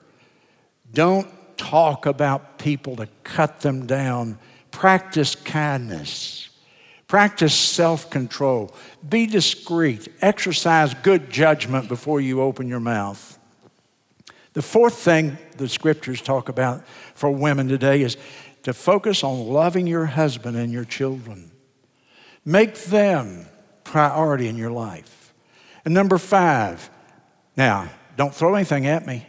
Don't 0.92 1.28
talk 1.56 2.06
about 2.06 2.58
people 2.58 2.96
to 2.96 3.08
cut 3.24 3.60
them 3.60 3.86
down. 3.86 4.38
Practice 4.70 5.34
kindness. 5.34 6.48
Practice 7.08 7.54
self 7.54 8.10
control. 8.10 8.74
Be 9.08 9.26
discreet. 9.26 10.08
Exercise 10.20 10.92
good 11.02 11.30
judgment 11.30 11.88
before 11.88 12.20
you 12.20 12.42
open 12.42 12.68
your 12.68 12.80
mouth. 12.80 13.38
The 14.56 14.62
fourth 14.62 14.94
thing 14.94 15.36
the 15.58 15.68
scriptures 15.68 16.22
talk 16.22 16.48
about 16.48 16.82
for 17.12 17.30
women 17.30 17.68
today 17.68 18.00
is 18.00 18.16
to 18.62 18.72
focus 18.72 19.22
on 19.22 19.48
loving 19.48 19.86
your 19.86 20.06
husband 20.06 20.56
and 20.56 20.72
your 20.72 20.86
children. 20.86 21.50
Make 22.42 22.74
them 22.84 23.44
priority 23.84 24.48
in 24.48 24.56
your 24.56 24.70
life. 24.70 25.34
And 25.84 25.92
number 25.92 26.16
five, 26.16 26.88
now, 27.54 27.90
don't 28.16 28.34
throw 28.34 28.54
anything 28.54 28.86
at 28.86 29.06
me. 29.06 29.26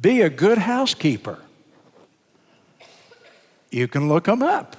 Be 0.00 0.22
a 0.22 0.30
good 0.30 0.56
housekeeper. 0.56 1.38
You 3.70 3.88
can 3.88 4.08
look 4.08 4.24
them 4.24 4.42
up. 4.42 4.74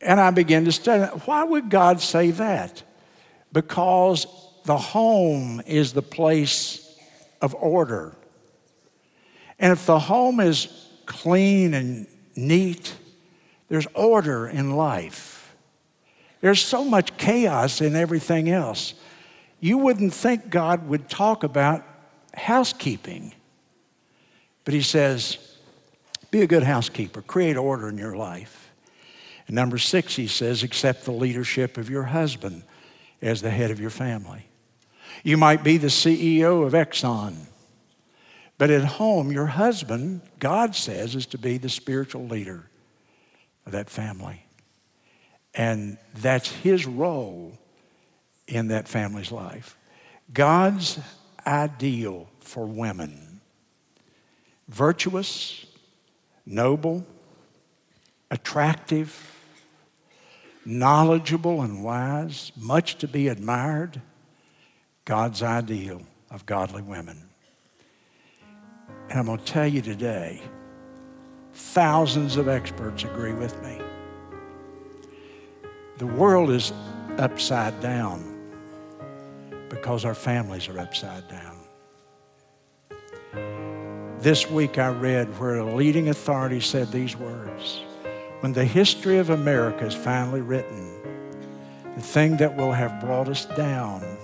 And 0.00 0.20
I 0.20 0.30
began 0.30 0.64
to 0.66 0.70
study. 0.70 1.10
Why 1.24 1.42
would 1.42 1.70
God 1.70 2.00
say 2.00 2.30
that? 2.30 2.84
Because 3.52 4.28
the 4.64 4.78
home 4.78 5.60
is 5.66 5.92
the 5.92 6.02
place 6.02 6.85
of 7.40 7.54
order. 7.54 8.16
And 9.58 9.72
if 9.72 9.86
the 9.86 9.98
home 9.98 10.40
is 10.40 10.68
clean 11.06 11.74
and 11.74 12.06
neat, 12.34 12.94
there's 13.68 13.86
order 13.94 14.46
in 14.46 14.76
life. 14.76 15.54
There's 16.40 16.60
so 16.60 16.84
much 16.84 17.16
chaos 17.16 17.80
in 17.80 17.96
everything 17.96 18.50
else. 18.50 18.94
You 19.60 19.78
wouldn't 19.78 20.12
think 20.12 20.50
God 20.50 20.88
would 20.88 21.08
talk 21.08 21.42
about 21.42 21.84
housekeeping. 22.34 23.32
But 24.64 24.74
He 24.74 24.82
says, 24.82 25.38
be 26.30 26.42
a 26.42 26.46
good 26.46 26.62
housekeeper, 26.62 27.22
create 27.22 27.56
order 27.56 27.88
in 27.88 27.96
your 27.96 28.16
life. 28.16 28.70
And 29.46 29.56
number 29.56 29.78
six, 29.78 30.14
He 30.16 30.26
says, 30.26 30.62
accept 30.62 31.04
the 31.04 31.12
leadership 31.12 31.78
of 31.78 31.88
your 31.88 32.02
husband 32.02 32.62
as 33.22 33.40
the 33.40 33.50
head 33.50 33.70
of 33.70 33.80
your 33.80 33.90
family. 33.90 34.46
You 35.22 35.36
might 35.36 35.64
be 35.64 35.76
the 35.76 35.88
CEO 35.88 36.66
of 36.66 36.72
Exxon. 36.72 37.46
But 38.58 38.70
at 38.70 38.84
home, 38.84 39.30
your 39.32 39.46
husband, 39.46 40.22
God 40.38 40.74
says, 40.74 41.14
is 41.14 41.26
to 41.26 41.38
be 41.38 41.58
the 41.58 41.68
spiritual 41.68 42.26
leader 42.26 42.64
of 43.66 43.72
that 43.72 43.90
family. 43.90 44.46
And 45.54 45.98
that's 46.14 46.50
his 46.50 46.86
role 46.86 47.52
in 48.46 48.68
that 48.68 48.88
family's 48.88 49.32
life. 49.32 49.76
God's 50.32 50.98
ideal 51.46 52.28
for 52.40 52.66
women 52.66 53.40
virtuous, 54.68 55.64
noble, 56.44 57.06
attractive, 58.32 59.32
knowledgeable, 60.64 61.62
and 61.62 61.84
wise, 61.84 62.50
much 62.56 62.96
to 62.98 63.06
be 63.06 63.28
admired 63.28 64.00
God's 65.06 65.44
ideal 65.44 66.02
of 66.32 66.44
godly 66.46 66.82
women. 66.82 67.16
And 69.08 69.20
I'm 69.20 69.26
going 69.26 69.38
to 69.38 69.44
tell 69.44 69.66
you 69.66 69.80
today, 69.80 70.42
thousands 71.54 72.36
of 72.36 72.48
experts 72.48 73.04
agree 73.04 73.32
with 73.32 73.62
me. 73.62 73.80
The 75.98 76.06
world 76.06 76.50
is 76.50 76.72
upside 77.18 77.80
down 77.80 78.34
because 79.68 80.04
our 80.04 80.14
families 80.14 80.68
are 80.68 80.78
upside 80.80 81.22
down. 81.28 81.56
This 84.18 84.50
week 84.50 84.76
I 84.76 84.88
read 84.88 85.28
where 85.38 85.58
a 85.58 85.74
leading 85.74 86.08
authority 86.08 86.58
said 86.58 86.90
these 86.90 87.16
words 87.16 87.80
When 88.40 88.52
the 88.52 88.64
history 88.64 89.18
of 89.18 89.30
America 89.30 89.86
is 89.86 89.94
finally 89.94 90.40
written, 90.40 91.00
the 91.94 92.02
thing 92.02 92.38
that 92.38 92.56
will 92.56 92.72
have 92.72 93.00
brought 93.00 93.28
us 93.28 93.44
down 93.44 94.15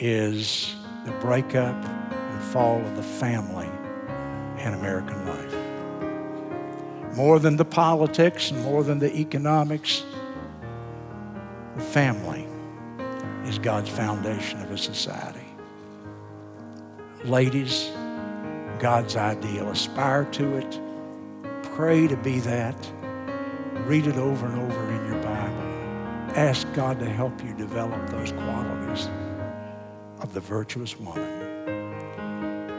is 0.00 0.74
the 1.04 1.12
breakup 1.12 1.76
and 1.84 2.42
fall 2.44 2.80
of 2.80 2.96
the 2.96 3.02
family 3.02 3.68
in 4.58 4.74
American 4.74 5.26
life. 5.26 7.16
More 7.16 7.38
than 7.38 7.56
the 7.56 7.64
politics 7.64 8.50
and 8.50 8.62
more 8.62 8.82
than 8.82 8.98
the 8.98 9.14
economics, 9.14 10.04
the 11.76 11.82
family 11.82 12.46
is 13.44 13.58
God's 13.58 13.90
foundation 13.90 14.60
of 14.62 14.70
a 14.70 14.78
society. 14.78 15.46
Ladies, 17.24 17.90
God's 18.78 19.16
ideal. 19.16 19.68
Aspire 19.68 20.24
to 20.32 20.56
it. 20.56 20.80
Pray 21.74 22.06
to 22.06 22.16
be 22.16 22.40
that. 22.40 22.76
Read 23.86 24.06
it 24.06 24.16
over 24.16 24.46
and 24.46 24.58
over 24.60 24.90
in 24.92 25.06
your 25.06 25.22
Bible. 25.22 26.36
Ask 26.36 26.66
God 26.72 26.98
to 27.00 27.06
help 27.06 27.44
you 27.44 27.52
develop 27.54 28.08
those 28.08 28.32
qualities 28.32 29.08
of 30.20 30.34
the 30.34 30.40
virtuous 30.40 30.98
woman. 30.98 31.24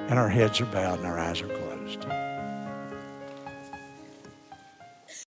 And 0.09 0.19
our 0.19 0.29
heads 0.29 0.59
are 0.61 0.65
bowed 0.65 0.99
and 0.99 1.07
our 1.07 1.19
eyes 1.19 1.41
are 1.41 1.47
closed. 1.47 2.05